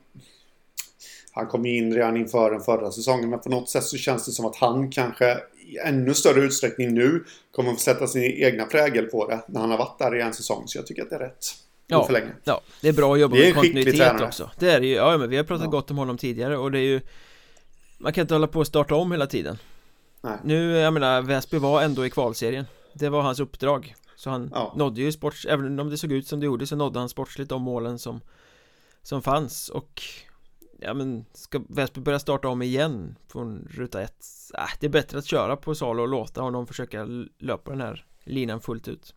[1.35, 4.33] Han kom in redan inför den förra säsongen men på något sätt så känns det
[4.33, 9.05] som att han kanske i ännu större utsträckning nu kommer att sätta sin egna prägel
[9.07, 10.62] på det när han har varit där i en säsong.
[10.66, 11.47] Så jag tycker att det är rätt.
[11.87, 12.09] Ja,
[12.45, 14.51] ja det är bra att jobba med kontinuitet också.
[14.59, 15.70] Det är det ju, ja men vi har pratat ja.
[15.70, 17.01] gott om honom tidigare och det är ju
[17.99, 19.59] Man kan inte hålla på och starta om hela tiden.
[20.20, 20.39] Nej.
[20.45, 22.64] Nu, jag menar, Väsby var ändå i kvalserien.
[22.93, 23.95] Det var hans uppdrag.
[24.16, 24.74] Så han Ja.
[24.76, 27.49] nådde ju sports, även om det såg ut som det gjorde så nådde han sportsligt
[27.49, 28.20] de målen som
[29.03, 30.03] Som fanns och
[30.85, 34.24] Ja men ska Väsby börja starta om igen från ruta ett
[34.59, 37.05] äh, Det är bättre att köra på Salo och låta honom försöka
[37.39, 39.14] löpa den här linan fullt ut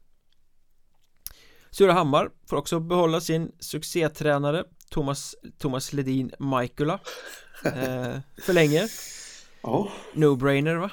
[1.71, 6.99] Surahammar får också behålla sin succétränare Thomas, Thomas Ledin Michaela
[7.65, 8.89] eh, Förlänger
[9.61, 10.91] Ja, No-brainer va?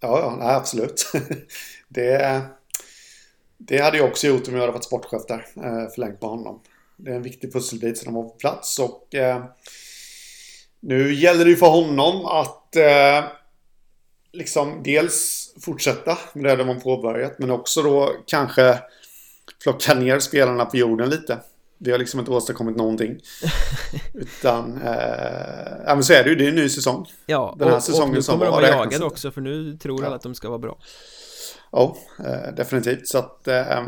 [0.00, 1.12] ja, ja nej, absolut.
[1.88, 2.40] det,
[3.58, 5.46] det hade jag också gjort om jag hade varit sportchef där.
[5.56, 6.60] eh, Förlängt med honom.
[6.96, 9.44] Det är en viktig pusselbit som de har på plats och eh,
[10.80, 13.24] nu gäller det ju för honom att eh,
[14.32, 18.78] liksom dels fortsätta med det de har påbörjat men också då kanske
[19.62, 21.38] plocka ner spelarna på jorden lite.
[21.78, 23.20] Vi har liksom inte åstadkommit någonting.
[24.14, 27.06] Utan, eh, ja men så är det ju, det är en ny säsong.
[27.26, 29.40] Ja, Den här och, och säsongen nu som kommer de var vara jagade också för
[29.40, 30.06] nu tror Ja.
[30.06, 30.78] alla att de ska vara bra
[31.72, 33.08] Ja, eh, definitivt.
[33.08, 33.82] Så att eh,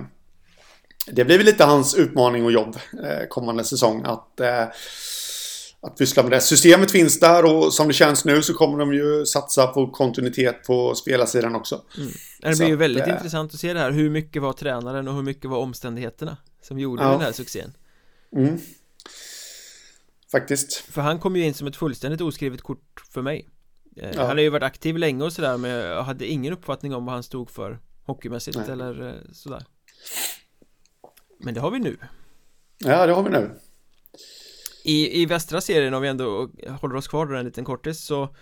[1.13, 4.03] det blir väl lite hans utmaning och jobb eh, kommande säsong.
[4.05, 4.65] Att, eh,
[5.81, 6.41] att pyssla med det.
[6.41, 10.65] Systemet finns där och som det känns nu så kommer de ju satsa på kontinuitet
[10.67, 11.83] på spelarsidan också.
[12.41, 14.53] Det Så blir ju att, väldigt eh, intressant att se det här Hur mycket var
[14.53, 17.11] tränaren och hur mycket var omständigheterna Som gjorde Ja.
[17.11, 17.73] den här succén
[18.37, 18.59] Mm.
[20.33, 20.75] Faktiskt.
[20.77, 23.49] För han kom ju in som ett fullständigt oskrivet kort för mig
[23.95, 24.09] Ja.
[24.17, 27.15] Han har ju varit aktiv länge och sådär men jag hade ingen uppfattning om vad
[27.15, 28.71] han stod för Hockeymässigt Nej.
[28.71, 29.65] eller sådär
[31.39, 31.97] Men det har vi nu
[32.79, 33.51] Ja, det har vi nu.
[34.85, 38.35] I, I västra serien om vi ändå håller oss kvar där en liten kortis så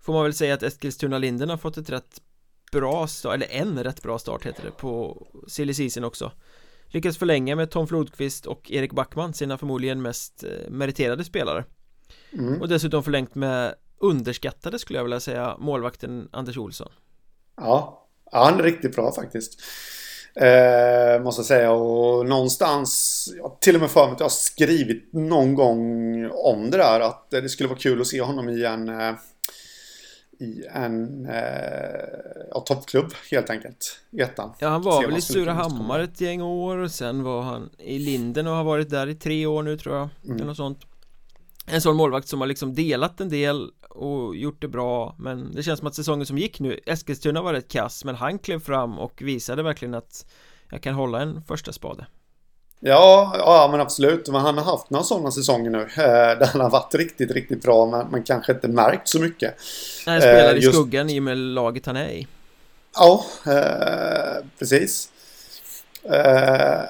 [0.00, 2.22] Får man väl säga att Eskilstuna-Linden har fått ett rätt
[2.72, 6.32] bra start, eller en rätt bra start heter det på silly season också
[6.86, 11.64] Lyckats förlänga med Tom Flodqvist och Erik Backman, sina förmodligen mest eh, meriterade spelare
[12.32, 12.60] Mm.
[12.60, 16.92] Och dessutom förlängt med underskattade skulle jag vilja säga målvakten Anders Olsson
[17.56, 18.08] Ja.
[18.32, 19.62] ja, han är riktigt bra faktiskt.
[20.40, 21.72] Eh, måste jag säga.
[21.72, 26.70] Och någonstans, jag till och med för mig att jag har skrivit någon gång om
[26.70, 27.00] det där.
[27.00, 29.14] Att det skulle vara kul att se honom i en, eh,
[30.38, 32.00] i en eh,
[32.50, 34.00] ja, toppklubb helt enkelt.
[34.10, 34.52] I ettan.
[34.58, 38.46] Ja han var väl i Surahammar ett gäng år och sen var han i Linden
[38.46, 40.36] och har varit där i tre år nu tror jag Mm.
[40.36, 40.89] Eller något sånt
[41.72, 45.62] En sån målvakt som har liksom delat en del och gjort det bra Men det
[45.62, 48.98] känns som att säsongen som gick nu Eskilstuna var rätt kass men han klev fram
[48.98, 50.26] och visade verkligen att
[50.70, 52.06] Jag kan hålla en första spade
[52.82, 54.28] Ja, ja men absolut.
[54.28, 55.80] Men han har haft några sådana säsonger nu.
[55.82, 57.86] Eh, där han har varit riktigt, riktigt bra.
[57.86, 59.54] Men man kanske inte märkt så mycket.
[60.06, 62.26] Han spelar Eh, i just- skuggan i och med laget han är i
[62.94, 65.08] Ja, eh, precis.
[66.04, 66.80] Eh,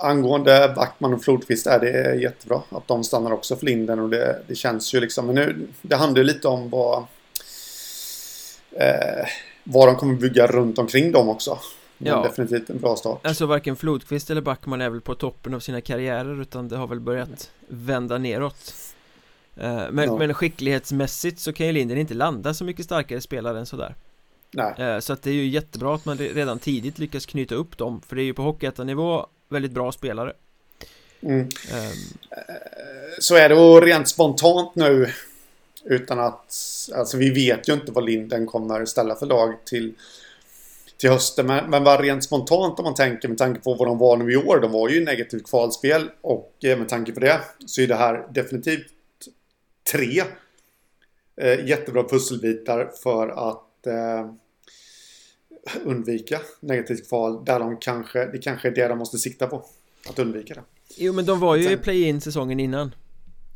[0.00, 4.42] angående Backman och Flodqvist är det jättebra att de stannar också för Linden och det,
[4.46, 5.26] det känns ju liksom.
[5.26, 7.04] Men nu, det handlar ju lite om vad,
[8.72, 9.26] eh,
[9.64, 11.58] vad de kommer bygga runt omkring dem också.
[11.98, 12.22] Men Ja.
[12.22, 13.26] definitivt en bra start.
[13.26, 16.86] Alltså varken Flodqvist eller Backman är väl på toppen av sina karriärer utan det har
[16.86, 18.74] väl börjat vända neråt
[19.56, 20.16] Eh, men, Ja.
[20.18, 23.94] men skicklighetsmässigt så kan ju Linden inte landa så mycket starkare spelare än sådär
[24.50, 27.54] Nej, Eh, Så att det är ju jättebra att man re- redan tidigt lyckas knyta
[27.54, 30.32] upp dem För det är ju på Hockeyettan-nivå väldigt bra spelare
[31.20, 31.40] mm.
[31.40, 31.48] Ehm,
[33.18, 35.12] så är det och rent spontant nu.
[35.84, 36.54] Utan att,
[36.94, 39.94] alltså vi vet ju inte vad Linden kommer ställa för lag till,
[40.96, 41.46] till hösten.
[41.46, 44.32] Men, men bara rent spontant om man tänker med tanke på vad de var nu
[44.32, 44.60] i år.
[44.60, 48.26] De var ju negativt kvalspel och eh, med tanke på det så är det här
[48.30, 48.92] definitivt
[49.92, 50.22] tre
[51.36, 54.32] eh, jättebra pusselbitar för att eh,
[55.84, 57.44] undvika negativt kval.
[57.44, 59.64] Där de kanske, det kanske är det de måste sikta på.
[60.08, 60.62] Att undvika det.
[60.96, 62.94] Jo men de var ju i Sen- play-in säsongen innan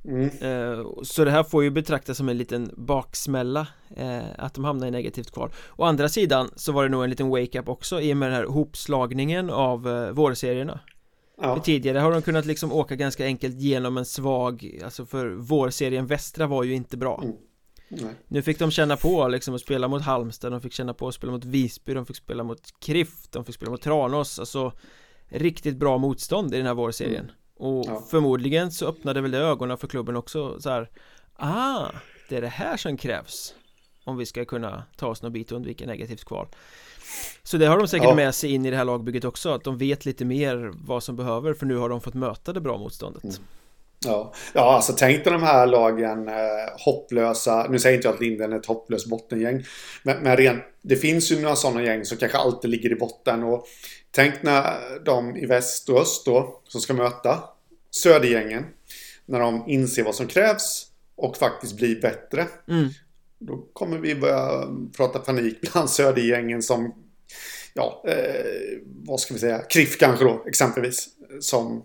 [0.09, 0.25] Mm.
[0.41, 4.87] Eh, Så det här får ju betraktas som en liten baksmälla eh, Att de hamnar
[4.87, 8.13] i negativt kval Å andra sidan så var det nog en liten wake-up också i
[8.13, 10.81] och med den här hopslagningen av eh, vårserierna
[11.41, 11.61] För Ja.
[11.61, 16.47] tidigare har de kunnat liksom åka ganska enkelt genom en svag Alltså för vårserien västra
[16.47, 17.37] var ju inte bra Mm.
[18.03, 18.15] Nej.
[18.29, 21.15] Nu fick de känna på liksom att spela mot Halmstad De fick känna på att
[21.15, 24.73] spela mot Visby De fick spela mot Krift De fick spela mot Tranås Alltså
[25.29, 28.05] Riktigt bra motstånd i den här vårserien Och Ja.
[28.11, 30.91] förmodligen så öppnade väl det ögonen för klubben också så här.
[31.37, 31.87] Ah,
[32.29, 33.55] det är det här som krävs
[34.05, 36.47] Om vi ska kunna ta oss någon bit och undvika negativt kval
[37.43, 38.15] Så det har de säkert Ja.
[38.15, 41.17] med sig in i det här lagbygget också Att de vet lite mer vad som
[41.17, 43.37] behöver För nu har de fått möta det bra motståndet Mm.
[44.05, 44.35] Ja.
[44.53, 46.35] ja, alltså tänk dig de här lagen eh,
[46.85, 47.67] hopplösa.
[47.71, 49.65] Nu säger inte jag att Linden är ett hopplöst bottengäng.
[50.03, 53.43] Men, men rent, det finns ju några sådana gäng som kanske alltid ligger i botten.
[53.43, 53.67] Och
[54.11, 54.75] tänk när
[55.05, 57.43] de i väst och öst då, som ska möta
[57.91, 58.65] södergängen.
[59.27, 60.87] När de inser vad som krävs
[61.17, 62.47] och faktiskt blir bättre.
[62.69, 62.89] mm.
[63.39, 66.95] Då kommer vi börja prata panik bland södergängen som
[67.75, 71.09] ja, eh, vad ska vi säga, Kriff kanske då exempelvis.
[71.41, 71.85] Som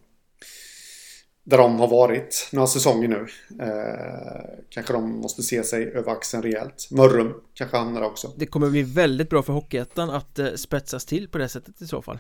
[1.50, 3.28] där de har varit några säsonger nu.
[3.64, 6.88] Eh, kanske de måste se sig över axeln rejält.
[6.92, 8.32] Mörrum kanske hamnar också.
[8.36, 11.88] Det kommer bli väldigt bra för Hockeyettan att eh, spetsas till på det sättet i
[11.88, 12.20] så fall.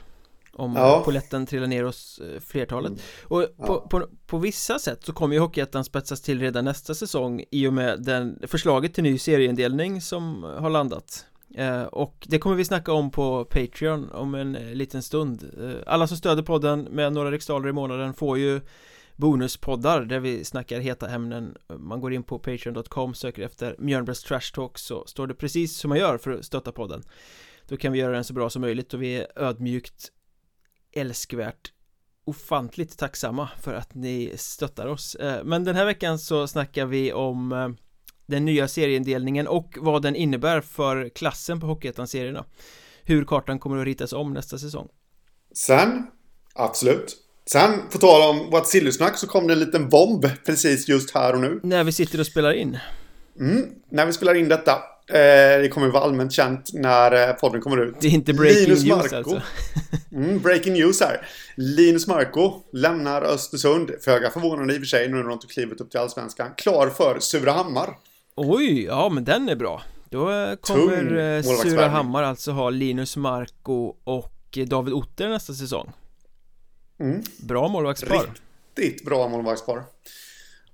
[0.53, 1.01] Om ja.
[1.05, 2.91] poletten trillar ner hos eh, flertalet.
[2.91, 3.01] Mm.
[3.23, 3.65] Och ja.
[3.65, 7.67] på, på, på, vissa sätt så kommer ju Hockeyettan spetsas till redan nästa säsong i
[7.67, 11.25] och med den förslaget till ny serieindelning som har landat.
[11.55, 15.43] Eh, och det kommer vi snacka om på Patreon om en eh, liten stund.
[15.63, 18.61] Eh, alla som stöder podden med några riksdaler i månaden får ju
[19.19, 21.57] bonuspoddar där vi snackar heta ämnen.
[21.77, 25.89] Man går in på patreon.com, söker efter Mjölnbergs Trash Talk så står det precis som
[25.89, 27.03] man gör för att stötta podden.
[27.67, 30.11] Då kan vi göra den så bra som möjligt och vi är ödmjukt
[30.91, 31.73] älskvärt
[32.25, 35.15] ofantligt tacksamma för att ni stöttar oss.
[35.15, 37.69] Eh, men den här veckan så snackar vi om eh,
[38.25, 42.45] den nya serieindelningen och vad den innebär för klassen på Hockeyettan-serierna.
[43.03, 44.89] Hur kartan kommer att ritas om nästa säsong.
[45.55, 46.07] Sen,
[46.53, 47.28] absolut.
[47.51, 51.33] Sen, på tal om vårt sillysnack så kom det en liten bomb precis just här
[51.33, 51.59] och nu.
[51.63, 52.77] När vi sitter och spelar in.
[53.39, 54.71] Mm, när vi spelar in detta.
[55.07, 57.95] Eh, det kommer vara allmänt känt när eh, podden kommer ut.
[57.99, 59.41] Det är inte breaking Linus news Marco, alltså.
[60.11, 61.27] mm, breaking news här.
[61.55, 63.91] Linus Marco lämnar Östersund.
[64.01, 66.47] Föga förvånande i och för sig nu när de tog klivet upp till Allsvenskan.
[66.57, 67.89] Klar för Surahammar.
[68.35, 69.81] Oj, ja men den är bra.
[70.09, 75.91] Då eh, kommer Surahammar alltså ha Linus Marco och David Otter nästa säsong.
[76.99, 77.23] Mm.
[77.37, 78.33] Bra målvaktspar.
[78.75, 79.83] Riktigt bra målvaktspar.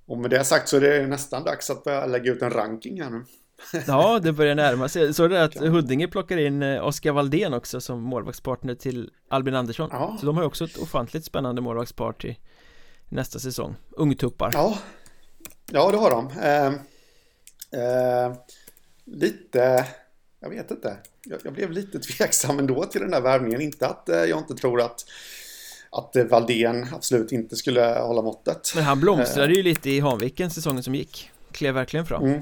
[0.06, 3.02] Och med det sagt så är det nästan dags att börja lägga ut en ranking
[3.02, 3.24] här nu.
[3.86, 5.14] ja, det börjar närma sig.
[5.14, 9.88] Så det att Huddinge plockar in eh, Oskar Valdén också som målvaktspartner till Albin Andersson.
[9.92, 10.16] Ja.
[10.20, 12.34] Så de har ju också ett ofantligt spännande målvaktspar till
[13.08, 13.76] nästa säsong.
[13.90, 14.50] Ungtuppar.
[14.52, 14.78] Ja,
[15.70, 16.30] ja det har de.
[16.40, 16.66] Eh,
[17.82, 18.32] eh,
[19.04, 19.86] lite,
[20.40, 20.96] jag vet inte.
[21.24, 23.60] Jag, jag, blev lite tveksam ändå till den där värvningen.
[23.60, 25.04] Inte att eh, jag inte tror att
[25.98, 28.72] att Valdén absolut inte skulle hålla måttet.
[28.74, 31.30] Men han blomstrade ju lite i Hanviken säsongen som gick.
[31.52, 32.24] Klev verkligen fram.
[32.24, 32.40] Mm.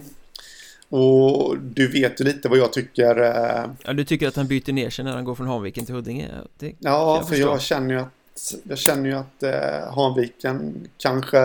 [0.88, 3.20] Och du vet ju lite vad jag tycker.
[3.22, 3.70] Eh...
[3.84, 6.28] Ja, du tycker att han byter ner sig när han går från Hanviken till Huddinge?
[6.58, 11.38] Det ja, jag för jag känner ju att, jag känner ju att eh, Hanviken kanske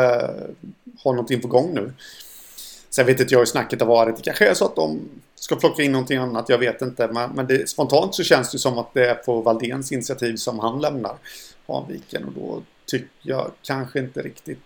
[1.03, 1.93] har någonting på gång nu.
[2.89, 4.15] Sen vet inte jag hur snacket har varit.
[4.15, 4.99] Det kanske är så att de
[5.35, 6.49] ska plocka in någonting annat.
[6.49, 7.07] Jag vet inte.
[7.07, 10.59] Men, men det, spontant så känns det som att det är på Valdens initiativ som
[10.59, 11.15] han lämnar.
[11.73, 14.59] Hanviken och då tycker jag kanske inte riktigt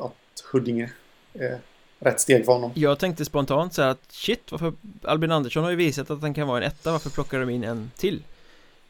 [0.00, 0.90] att Huddinge
[1.34, 1.60] är
[1.98, 2.72] rätt steg för honom.
[2.74, 6.34] Jag tänkte spontant så här att shit, varför Albin Andersson har ju visat att han
[6.34, 8.22] kan vara en etta, varför plockar de in en till?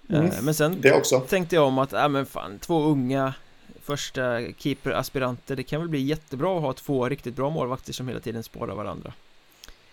[0.08, 0.82] Mm, eh, men sen
[1.28, 3.34] tänkte jag om att, ja men fan, två unga
[3.82, 8.20] första keeperaspiranter, det kan väl bli jättebra att ha två riktigt bra målvakter som hela
[8.20, 9.12] tiden spårar varandra.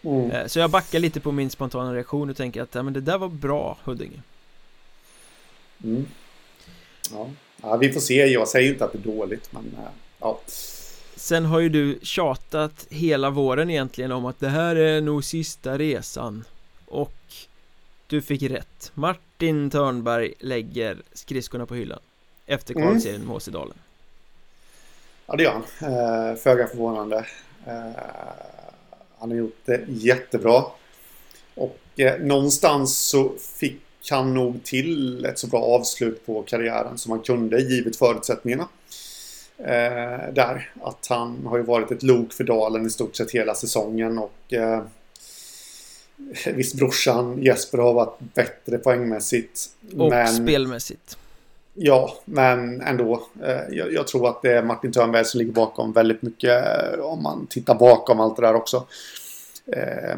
[0.01, 0.31] Mm.
[0.31, 3.01] Eh, så jag backar lite på min spontana reaktion och tänker att ja, men det
[3.01, 4.21] där var bra Huddinge.
[5.83, 6.05] Mm.
[7.11, 7.29] Ja.
[7.69, 8.25] Ja, vi får se.
[8.25, 9.89] Jag säger inte att det är dåligt, men eh,
[10.19, 10.39] ja.
[11.15, 15.77] Sen har ju du tjatat hela våren egentligen om att det här är nog sista
[15.77, 16.43] resan
[16.85, 17.13] Och
[18.07, 21.99] du fick rätt Martin Törnberg lägger skridskorna på hyllan
[22.45, 22.87] Efter mm.
[22.87, 23.27] kvalserien mm.
[23.27, 23.77] med Åsedalen
[25.25, 27.25] Ja det gör han eh, Föga förvånande
[27.65, 28.03] eh,
[29.19, 30.63] Han har gjort det jättebra
[31.55, 37.11] Och eh, någonstans så fick kan nog till ett så bra avslut på karriären som
[37.11, 38.67] han kunde givet förutsättningarna.
[39.57, 40.71] Eh, där.
[40.81, 44.53] Att han har ju varit ett lok för Dalen i stort sett hela säsongen och
[44.53, 44.81] eh,
[46.53, 49.65] Visst brorsan Jesper har varit bättre poängmässigt.
[49.97, 51.17] Och men, spelmässigt.
[51.73, 53.27] Ja, men ändå.
[53.43, 56.99] Eh, jag, jag, tror att det är Martin Törnberg som ligger bakom väldigt mycket eh,
[56.99, 58.87] om man tittar bakom allt det där också.
[59.65, 60.17] Eh,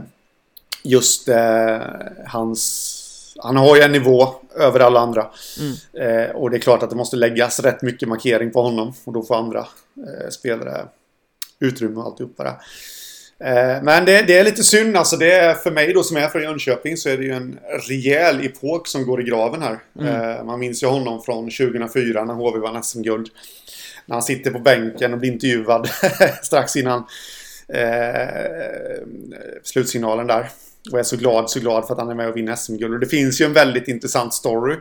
[0.83, 1.79] just eh,
[2.25, 2.95] hans
[3.43, 5.27] han har ju en nivå över alla andra.
[5.59, 6.25] Mm.
[6.27, 8.93] Eh, och det är klart att det måste läggas rätt mycket markering på honom.
[9.05, 10.85] Och då får andra eh, spelare
[11.59, 12.57] utrymme och alltihopa där.
[13.43, 15.17] Eh, men det, det, är lite synd alltså.
[15.17, 17.59] Det är för mig då som är från Jönköping så är det ju en
[17.89, 19.79] rejäl epok som går i graven här.
[19.99, 20.37] Mm.
[20.37, 23.29] Eh, man minns ju honom från 2004 när HV vann SM-guld.
[24.05, 25.89] När han sitter på bänken och blir intervjuad
[26.43, 27.03] strax innan
[27.67, 29.03] eh,
[29.63, 30.49] slutsignalen där.
[30.91, 32.93] Och är så glad, så glad för att han är med och vinner SM-guld.
[32.93, 34.75] Och det finns ju en väldigt intressant story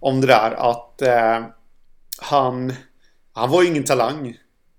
[0.00, 1.46] om det där att eh,
[2.18, 2.72] han,
[3.32, 4.36] han var ju ingen talang.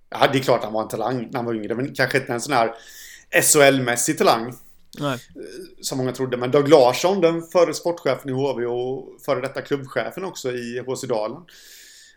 [0.10, 2.34] Ja, det är klart han var en talang när han var yngre, men kanske inte
[2.34, 2.74] en sån här
[3.42, 4.54] SHL-mässig talang.
[5.00, 5.14] Nej.
[5.14, 5.20] Eh,
[5.82, 6.38] som många trodde.
[6.38, 11.02] Men Doug Larsson, den förre sportchefen i HV och före detta klubbchefen också i HC
[11.08, 11.42] Dalen.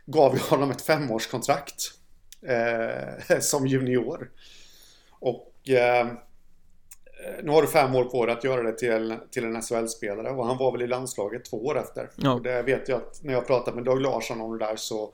[0.07, 1.93] Gav ju honom ett femårskontrakt.
[2.47, 4.31] Eh, som junior.
[5.21, 6.07] Och eh,
[7.43, 10.47] nu har du fem år på dig att göra det till, till en SHL-spelare och
[10.47, 12.11] han var väl i landslaget två år efter.
[12.17, 12.33] Ja.
[12.33, 15.13] Och det vet jag att när jag pratade med Dag Larsson om det där så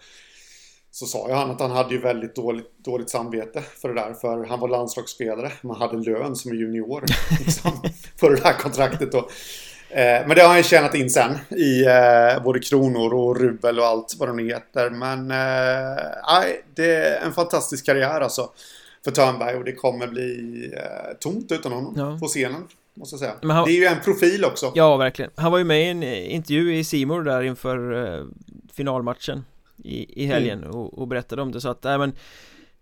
[0.90, 4.14] så sa ju han att han hade ju väldigt dåligt, dåligt samvete för det där.
[4.14, 5.52] För han var landslagsspelare.
[5.62, 7.04] Man hade lön som junior
[7.44, 7.72] liksom,
[8.20, 9.12] för det där kontraktet.
[9.12, 9.18] Då.
[9.90, 13.86] Eh, men det har han tjänat in sen i eh, både kronor och rubel och
[13.86, 14.90] allt vad de nu heter.
[14.90, 16.42] Men eh,
[16.74, 18.50] det är en fantastisk karriär alltså
[19.04, 22.18] för Törnberg och det kommer bli eh, tomt utan honom ja.
[22.18, 22.68] på scenen.
[22.94, 23.54] Måste jag säga.
[23.54, 24.72] Han, det är ju en profil också.
[24.74, 25.30] Ja, verkligen.
[25.34, 28.24] Han var ju med i en intervju i Simor där inför eh,
[28.72, 29.44] finalmatchen
[29.84, 30.70] i, i helgen mm.
[30.70, 32.12] och, och berättade om det så att, nej men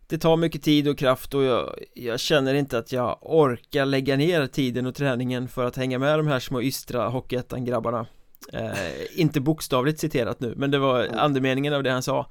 [0.06, 4.16] det tar mycket tid och kraft och jag, jag, känner inte att jag orkar lägga
[4.16, 8.06] ner tiden och träningen för att hänga med de här små ystra Hockeyettan-grabbarna
[8.52, 12.26] eh, Inte bokstavligt citerat nu, men det var andemeningen av det han sa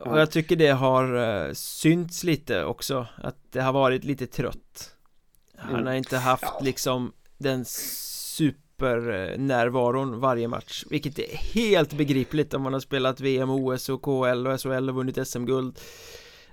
[0.00, 4.94] Och jag tycker det har eh, synts lite också, att det har varit lite trött.
[5.56, 5.86] Han mm.
[5.86, 12.72] har inte haft liksom den super supernärvaron varje match Vilket är helt begripligt om man
[12.72, 15.78] har spelat VM, OS och KL och SHL och vunnit SM-guld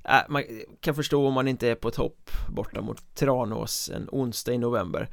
[0.03, 0.43] äh, Man
[0.80, 5.09] kan förstå om man inte är på topp borta mot Tranås en onsdag i november.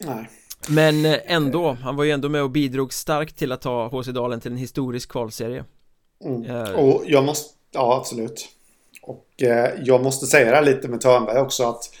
[0.00, 0.30] Nej.
[0.68, 4.06] Men eh, ändå, han var ju ändå med och bidrog starkt till att ta HC
[4.06, 5.64] Dalen till en historisk kvalserie
[6.24, 6.74] mm.
[6.74, 8.48] Och jag måste, ja absolut
[9.02, 11.94] Och eh, jag måste säga det här lite med Törnberg också att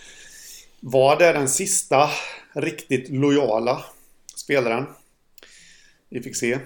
[0.80, 2.10] Var det den sista
[2.54, 3.84] riktigt lojala
[4.36, 4.86] spelaren
[6.08, 6.54] vi fick se.
[6.54, 6.60] Uh,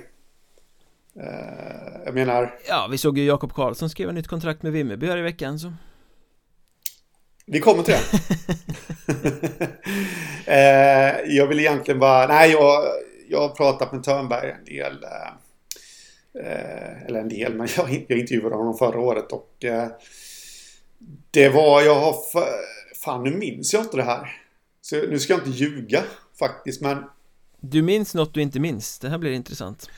[2.05, 2.59] jag menar...
[2.69, 5.73] Ja, vi såg ju Jakob Karlsson skriva nytt kontrakt med Vimmerby här i veckan så...
[7.47, 8.19] Vi kommer till det.
[10.49, 12.27] uh, jag vill egentligen bara...
[12.27, 12.83] Nej, jag,
[13.29, 15.05] jag har pratat med Törnberg en del.
[16.37, 19.65] Uh, eller en del, men jag, jag intervjuade honom förra året och...
[21.31, 21.83] det var...
[21.83, 22.17] Jag har...
[23.05, 24.43] Fan, nu minns jag inte det här.
[24.81, 26.03] Så nu ska jag inte ljuga
[26.39, 27.05] faktiskt, men
[27.61, 28.99] du minns något du inte minns?
[28.99, 29.91] Det här blir intressant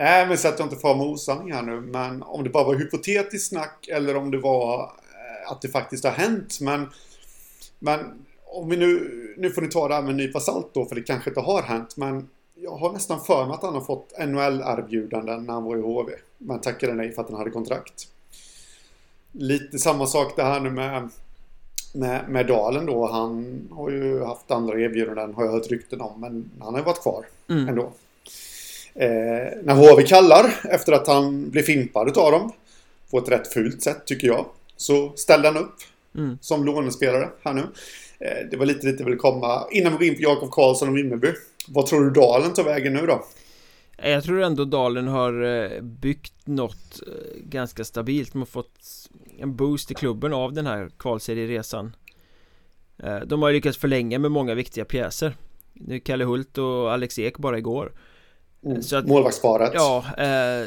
[0.00, 1.80] Nej, men så att jag inte får med osanning här nu.
[1.80, 6.04] Men om det bara var hypotetiskt snack eller om det var eh, att det faktiskt
[6.04, 6.58] har hänt.
[6.60, 6.88] Men,
[7.78, 8.00] men
[8.46, 10.94] om vi nu, nu får ni ta det här med en nypa salt då, för
[10.94, 11.96] det kanske inte har hänt.
[11.96, 12.28] Men
[12.62, 16.12] jag har nästan för mig att han har fått NHL-erbjudanden när han var i HV.
[16.38, 18.08] Men tackade nej för att han hade kontrakt.
[19.32, 21.08] Lite samma sak det här nu med
[21.92, 23.06] med, med Dalen då.
[23.06, 26.20] Han har ju haft andra erbjudanden har jag hört rykten om.
[26.20, 27.68] Men han har ju varit kvar mm.
[27.68, 27.92] ändå.
[28.94, 32.52] Eh, när HV kallar efter att han blev fimpad av dem.
[33.10, 34.46] På ett rätt fult sätt tycker jag.
[34.76, 35.76] Så ställde han upp.
[36.16, 36.38] Mm.
[36.40, 37.66] Som lånespelare här nu.
[38.18, 39.66] Eh, det var lite lite vill komma.
[39.70, 41.32] Innan vi går in på Jakob Karlsson och Vimmerby.
[41.68, 43.24] Vad tror du Dalen tar vägen nu då?
[44.02, 48.32] Jag tror ändå Dalen har eh, byggt något eh, ganska stabilt.
[48.32, 48.78] De har fått
[49.38, 51.96] en boost i klubben av den här kvalserieresan.
[53.02, 55.36] Eh, De har lyckats förlänga med många viktiga pjäser.
[55.72, 57.92] Nu Kalle Hult och Alex Ek bara igår.
[58.64, 58.82] Mm.
[58.82, 59.70] Så att, Målvaktsparet.
[59.74, 60.66] Ja, eh,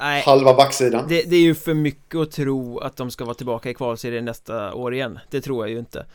[0.00, 1.04] nej, Halva backsidan.
[1.08, 4.24] Det, det, är ju för mycket att tro att de ska vara tillbaka i kvalserien
[4.24, 5.18] nästa år igen.
[5.30, 6.06] Det tror jag ju inte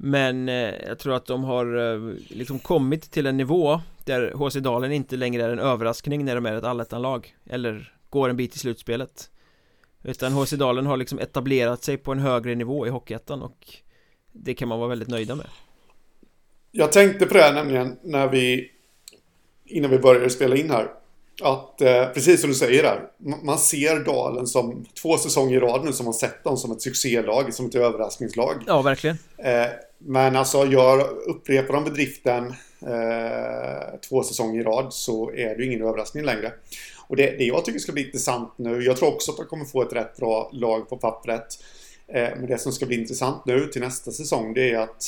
[0.00, 4.54] men eh, jag tror att de har eh, liksom kommit till en nivå Där HC
[4.54, 8.56] Dalen inte längre är en överraskning när de är ett allettanlag Eller går en bit
[8.56, 9.30] i slutspelet
[10.02, 13.66] utan HC Dalen har liksom etablerat sig på en högre nivå i Hockeyettan och
[14.32, 15.46] det kan man vara väldigt nöjda med.
[16.70, 18.70] Jag tänkte på det här nämligen när vi
[19.64, 20.88] innan vi började spela in här.
[21.42, 23.00] Att eh, precis som du säger där,
[23.42, 26.82] man ser Dalen som två säsonger i rad nu som har sett dem som ett
[26.82, 28.54] succélag, som ett överraskningslag.
[28.66, 29.18] Ja, verkligen.
[29.38, 29.66] Eh,
[29.98, 32.46] men alltså, jag upprepar de bedriften
[32.82, 36.52] eh, två säsonger i rad så är det ju ingen överraskning längre.
[37.08, 39.64] Och det, det jag tycker ska bli intressant nu, jag tror också att de kommer
[39.64, 41.46] få ett rätt bra lag på pappret.
[42.12, 45.04] Men det som ska bli intressant nu till nästa säsong det är att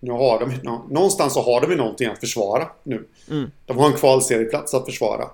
[0.00, 3.08] nu har de, någonstans så har de ju någonting att försvara nu.
[3.30, 3.50] Mm.
[3.66, 5.30] De har en kvalserieplats att försvara.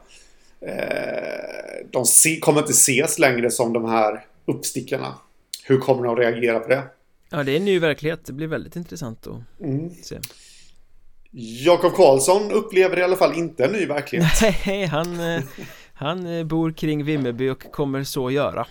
[0.61, 5.14] Eh, de se, kommer inte ses längre som de här uppstickarna.
[5.64, 6.82] Hur kommer de att reagera på det?
[7.30, 8.24] Ja, det är en ny verklighet.
[8.24, 9.90] Det blir väldigt intressant att mm.
[10.02, 10.18] se.
[11.38, 14.28] Jakob Karlsson upplever i alla fall inte en ny verklighet.
[14.66, 15.42] Nej, han, eh,
[15.94, 18.66] han eh, bor kring Vimmerby och kommer så göra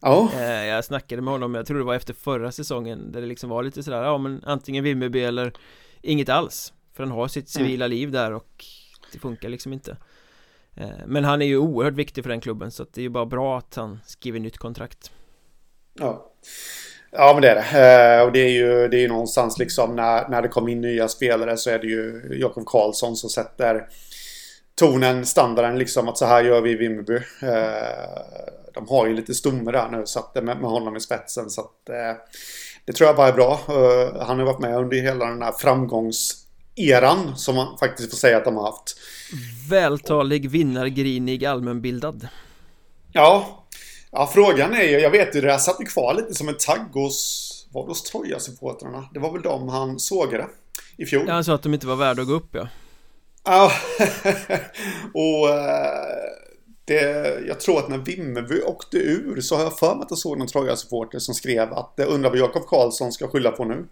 [0.00, 3.26] Ja eh, Jag snackade med honom, jag tror det var efter förra säsongen Där det
[3.26, 5.52] liksom var lite sådär, ja men antingen Vimmerby eller
[6.02, 7.96] inget alls För han har sitt civila mm.
[7.96, 8.64] liv där och
[9.12, 9.96] det funkar liksom inte
[10.76, 13.26] Eh, men han är ju oerhört viktig för den klubben så det är ju bara
[13.26, 15.10] bra att han skriver nytt kontrakt
[15.94, 16.30] Ja
[17.16, 18.16] Ja men det är det.
[18.16, 21.08] Eh, och det är ju det är någonstans liksom när, när det kommer in nya
[21.08, 23.88] spelare så är det ju Jakob Karlsson som sätter
[24.74, 27.16] tonen, standarden liksom att så här gör vi i Vimmerby.
[27.42, 28.42] Eh,
[28.74, 31.60] de har ju lite stomme där nu så att, med, med honom i spetsen så
[31.60, 31.86] att
[32.84, 33.60] det tror jag bara är bra.
[34.26, 36.43] Han har varit med under hela den här framgångs
[36.76, 38.96] framgångseran som man faktiskt får säga att de har haft.
[39.70, 42.28] Vältalig, vinnargrinig, allmänbildad.
[43.12, 43.64] Ja,
[44.10, 46.56] ja frågan är ju, jag vet ju det här satt ju kvar lite som en
[46.58, 49.08] tagg hos, var det hos Troja-supportrarna?
[49.14, 50.46] Det var väl de han sågade
[50.96, 51.24] i fjol.
[51.26, 52.68] Ja, han sa att de inte var värda att gå upp ja.
[53.46, 53.72] Ja,
[55.14, 56.43] och uh,
[56.84, 57.00] det,
[57.46, 60.38] jag tror att när Vimmerby åkte ur så har jag för mig att jag såg
[60.38, 63.86] någon Troja-supporter som skrev att undrar vad Jakob Karlsson ska skylla på nu.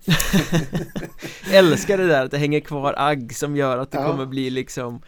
[1.52, 4.10] Älskar det där att det hänger kvar agg som gör att det ja.
[4.10, 5.02] kommer bli liksom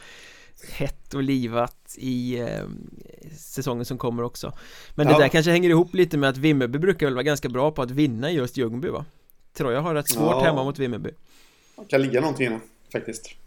[0.73, 2.65] hett och livat i eh,
[3.39, 4.53] säsongen som kommer också
[4.95, 5.19] Men det ja.
[5.19, 7.91] där kanske hänger ihop lite med att Vimmerby brukar väl vara ganska bra på att
[7.91, 9.05] vinna just Ljungby va?
[9.57, 10.45] Troja har rätt svårt ja.
[10.45, 11.11] hemma mot Vimmerby
[11.77, 12.61] Det kan ligga någonting i det
[12.93, 13.44] faktiskt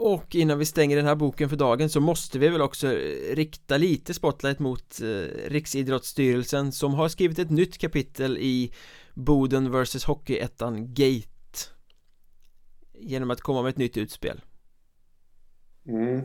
[0.00, 2.88] och innan vi stänger den här boken för dagen så måste vi väl också
[3.32, 5.06] rikta lite spotlight mot eh,
[5.48, 8.72] Riksidrottsstyrelsen som har skrivit ett nytt kapitel i
[9.14, 11.26] Boden vs Hockeyettan Gate
[12.94, 14.40] Genom att komma med ett nytt utspel
[15.86, 16.24] mm.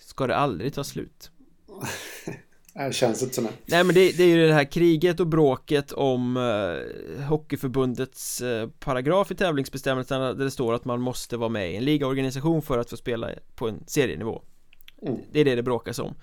[0.00, 1.30] Ska det aldrig ta slut?
[2.74, 5.26] Det känns inte som det Nej men det, det, är ju det här kriget och
[5.26, 11.48] bråket om eh, Hockeyförbundets eh, paragraf i tävlingsbestämmelserna där det står att man måste vara
[11.48, 14.42] med i en ligaorganisation för att få spela på en serienivå.
[15.02, 15.18] Mm.
[15.32, 16.14] Det är det det bråkas om.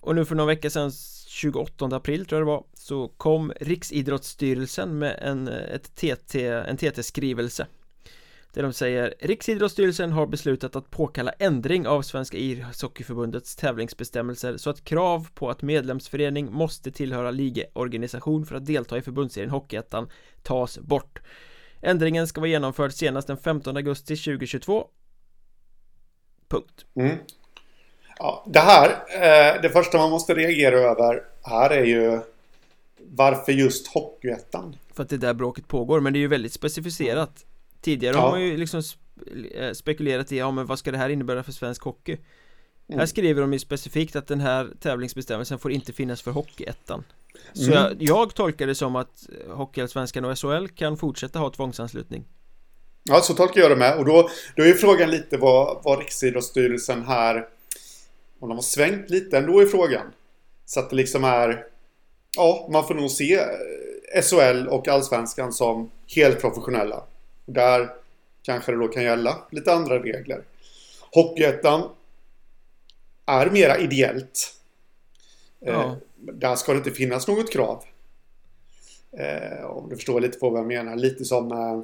[0.00, 0.92] Och nu för några veckor sedan
[1.28, 7.66] 28 april tror jag det var Så kom Riksidrottsstyrelsen med en, ett TT, en TT-skrivelse
[8.52, 14.84] där de säger Riksidrottsstyrelsen har beslutat att påkalla ändring av Svenska ishockeyförbundets tävlingsbestämmelser så att
[14.84, 20.10] krav på att medlemsförening måste tillhöra ligaorganisation för att delta i förbundsserien Hockeyettan
[20.42, 21.18] tas bort
[21.82, 24.86] Ändringen ska vara genomförd senast den 15 augusti 2022
[26.48, 27.16] Punkt mm.
[28.18, 32.20] Ja, det här, eh, det första man måste reagera över här är ju
[32.98, 34.76] varför just Hockeyettan?
[34.94, 37.44] För att det är där bråket pågår, men det är ju väldigt specificerat
[37.80, 38.20] Tidigare ja.
[38.20, 38.82] har man ju liksom
[39.54, 42.16] eh, spekulerat i, ja men vad ska det här innebära för svensk hockey?
[42.88, 42.98] Mm.
[42.98, 47.04] Här skriver de ju specifikt att den här tävlingsbestämmelsen får inte finnas för Hockeyettan
[47.52, 47.74] Så mm.
[47.74, 52.24] jag, jag tolkar det som att Hockeyallsvenskan och SHL kan fortsätta ha tvångsanslutning
[53.04, 57.02] Ja, så tolkar jag det med och då, då är frågan lite vad, vad Riksidrottsstyrelsen
[57.02, 57.48] här
[58.40, 60.06] Om de har svängt lite ändå i frågan
[60.66, 61.64] Så att det liksom är
[62.36, 67.04] Ja, man får nog se eh, SHL och Allsvenskan som helt professionella
[67.52, 67.90] där
[68.42, 70.44] kanske det då kan gälla lite andra regler.
[71.12, 71.90] Hockeyettan
[73.26, 74.54] är mera ideellt.
[75.60, 75.96] Eh, ja.
[76.16, 77.84] där ska det inte finnas något krav.
[79.12, 80.96] Eh, om du förstår lite på vad jag menar.
[80.96, 81.82] Lite som eh,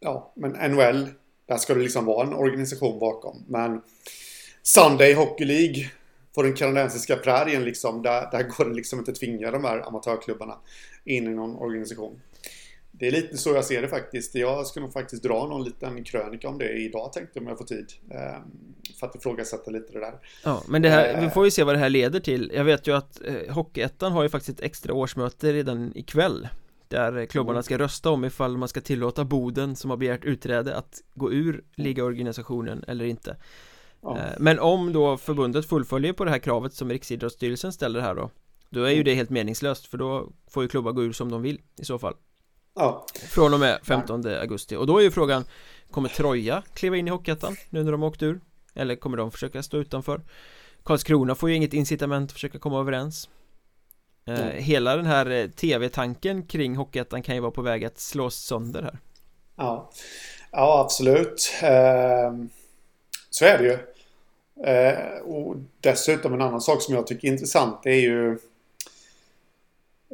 [0.00, 1.08] ja, men NHL.
[1.46, 3.44] Där ska det liksom vara en organisation bakom.
[3.48, 3.82] Men
[4.62, 5.90] Sunday Hockey League
[6.34, 8.02] på den kanadensiska prärien liksom.
[8.02, 10.58] Där, där går det liksom inte att tvinga de här amatörklubbarna
[11.04, 12.20] in i någon organisation.
[13.00, 14.34] Det är lite så jag ser det faktiskt.
[14.34, 17.58] Jag ska nog faktiskt dra någon liten krönika om det idag tänkte jag om jag
[17.58, 17.92] får tid.
[18.10, 18.42] Ehm,
[19.00, 20.14] för att ifrågasätta lite det där.
[20.44, 22.52] Ja, men det här, vi får ju se vad det här leder till.
[22.54, 26.48] Jag vet ju att eh, Hockeyettan har ju faktiskt ett extra årsmöte redan ikväll.
[26.88, 31.02] Där klubbarna ska rösta om ifall man ska tillåta Boden som har begärt utträde att
[31.14, 33.36] gå ur ligaorganisationen eller inte.
[34.02, 34.18] Ja.
[34.18, 38.30] Eh, men om då förbundet fullföljer på det här kravet som Riksidrottsstyrelsen ställer här då
[38.70, 41.42] Då är ju det helt meningslöst för då får ju klubbar gå ur som de
[41.42, 42.14] vill i så fall
[42.74, 43.06] Ja.
[43.28, 44.76] Från och med 15 augusti.
[44.76, 45.44] Och då är ju frågan
[45.90, 48.40] Kommer Troja kliva in i Hockeyettan nu när de åkt ur?
[48.74, 50.20] Eller kommer de försöka stå utanför?
[50.84, 53.28] Karlskrona får ju inget incitament att försöka komma överens.
[54.26, 58.34] Eh, Hela den här eh, tv-tanken kring Hockeyettan kan ju vara på väg att slås
[58.36, 58.98] sönder här.
[59.56, 59.90] Ja,
[60.50, 61.52] ja absolut.
[61.62, 62.32] Eh,
[63.30, 63.78] Så är det ju.
[64.66, 68.38] Eh, Och dessutom en annan sak som jag tycker är intressant det är ju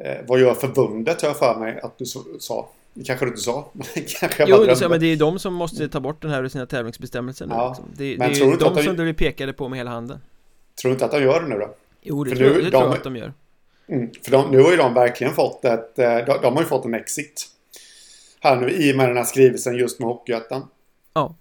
[0.03, 2.05] Eh, vad gör förbundet har jag för mig att du
[2.39, 2.69] sa.
[2.93, 3.71] Det kanske du inte sa.
[4.19, 6.49] kanske jo, det sa, men det är de som måste ta bort den här ur
[6.49, 7.85] sina tävlingsbestämmelser ja, liksom.
[7.97, 10.19] Det, men det är ju de som du pekade på med hela handen.
[10.81, 11.69] Tror du inte att de gör det nu då?
[12.01, 13.33] Jo, det, tror, nu, det de, tror jag att de gör.
[13.87, 15.99] Mm, för de, nu har ju de verkligen fått ett...
[15.99, 17.47] Eh, de, de har ju fått en exit.
[18.39, 20.67] Här nu i och med den här skrivelsen just med Hockeyettan.
[21.13, 21.35] Ja.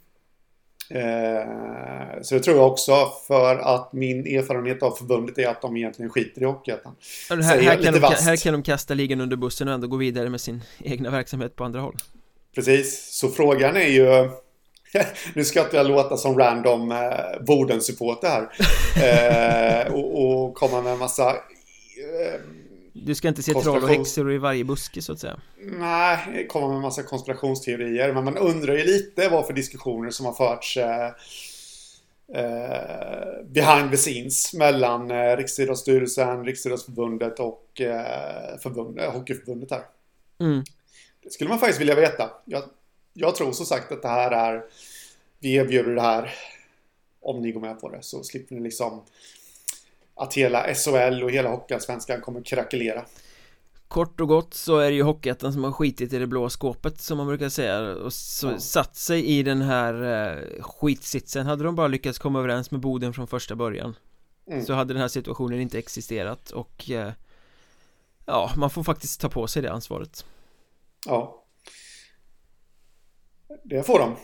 [0.90, 5.76] Eh, så det tror jag också för att min erfarenhet av förbundet är att de
[5.76, 6.96] egentligen skiter i Hockeyettan.
[7.30, 10.28] Här, här, kan de, här kan de kasta ligan under bussen och ändå gå vidare
[10.28, 11.96] med sin egna verksamhet på andra håll.
[12.54, 14.30] Precis, så frågan är ju
[15.34, 18.48] nu ska inte jag låta som random eh, Boden-supporter här.
[18.96, 22.40] Eh, och, och, komma med en massa eh,
[23.04, 26.68] du ska inte se troll och häxor i varje buske så att säga Nej, komma
[26.68, 30.76] med en massa konspirationsteorier Men man undrar ju lite vad för diskussioner som har förts
[30.76, 31.06] eh,
[32.34, 39.82] eh, behind the scenes mellan eh, Riksidrottsstyrelsen, Riksidrottsförbundet och eh, förbund, Hockeyförbundet här.
[40.40, 40.64] Mm.
[41.22, 42.30] Det skulle man faktiskt vilja veta.
[42.44, 42.62] Jag,
[43.12, 44.64] jag tror som sagt att det här är...
[45.38, 46.34] Vi erbjuder det här
[47.20, 49.04] om ni går med på det så slipper ni liksom
[50.16, 53.04] att hela SHL och hela Hockeyallsvenskan kommer krackelera.
[53.88, 57.00] Kort och gott så är det ju Hockeyettan som har skitit i det blå skåpet
[57.00, 58.58] som man brukar säga och så Ja.
[58.58, 63.12] satt sig i den här eh, skitsitsen Hade de bara lyckats komma överens med Boden
[63.12, 63.96] från första början
[64.50, 64.64] Mm.
[64.64, 67.12] Så hade den här situationen inte existerat och eh,
[68.26, 70.24] Ja, man får faktiskt ta på sig det ansvaret
[71.06, 71.44] Ja.
[73.64, 74.16] Det får de.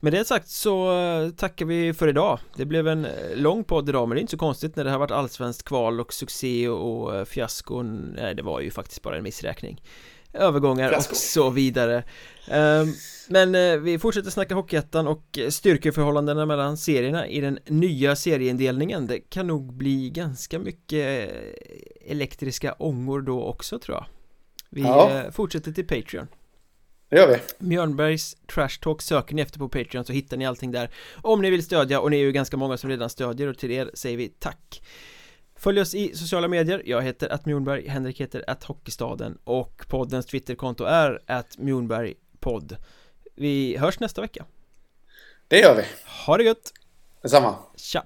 [0.00, 2.38] Med det sagt så eh, tackar vi för idag.
[2.56, 4.90] Det blev en eh, lång podd idag men det är inte så konstigt när det
[4.90, 8.12] har varit allsvenskt kval och succé och eh, fiaskon.
[8.16, 9.82] Nej det var ju faktiskt bara en missräkning.
[10.32, 11.10] Övergångar Fiasko.
[11.12, 12.04] och så vidare.
[12.50, 12.86] Ehm,
[13.28, 19.06] Men vi fortsätter snacka Hockeyettan och styrkeförhållandena mellan serierna i den nya serieindelningen.
[19.06, 21.30] Det kan nog bli ganska mycket
[22.06, 24.06] elektriska ångor då också tror jag.
[24.70, 25.22] Vi Ja.
[25.32, 26.26] fortsätter till Patreon
[27.16, 27.66] Det gör vi.
[27.66, 30.90] Mjörnbergs Trash Talk söker ni efter på Patreon så hittar ni allting där
[31.22, 33.70] Om ni vill stödja och ni är ju ganska många som redan stödjer och till
[33.70, 34.82] er säger vi tack
[35.54, 40.26] Följ oss i sociala medier, jag heter att Mjornberg, Henrik heter att Hockeystaden och poddens
[40.26, 42.76] Twitterkonto är att Mjornberg podd
[43.34, 44.44] Vi hörs nästa vecka
[45.48, 45.82] Det gör vi.
[46.26, 46.72] Ha det gött!
[47.22, 47.54] Detsamma.
[47.76, 48.04] Tja!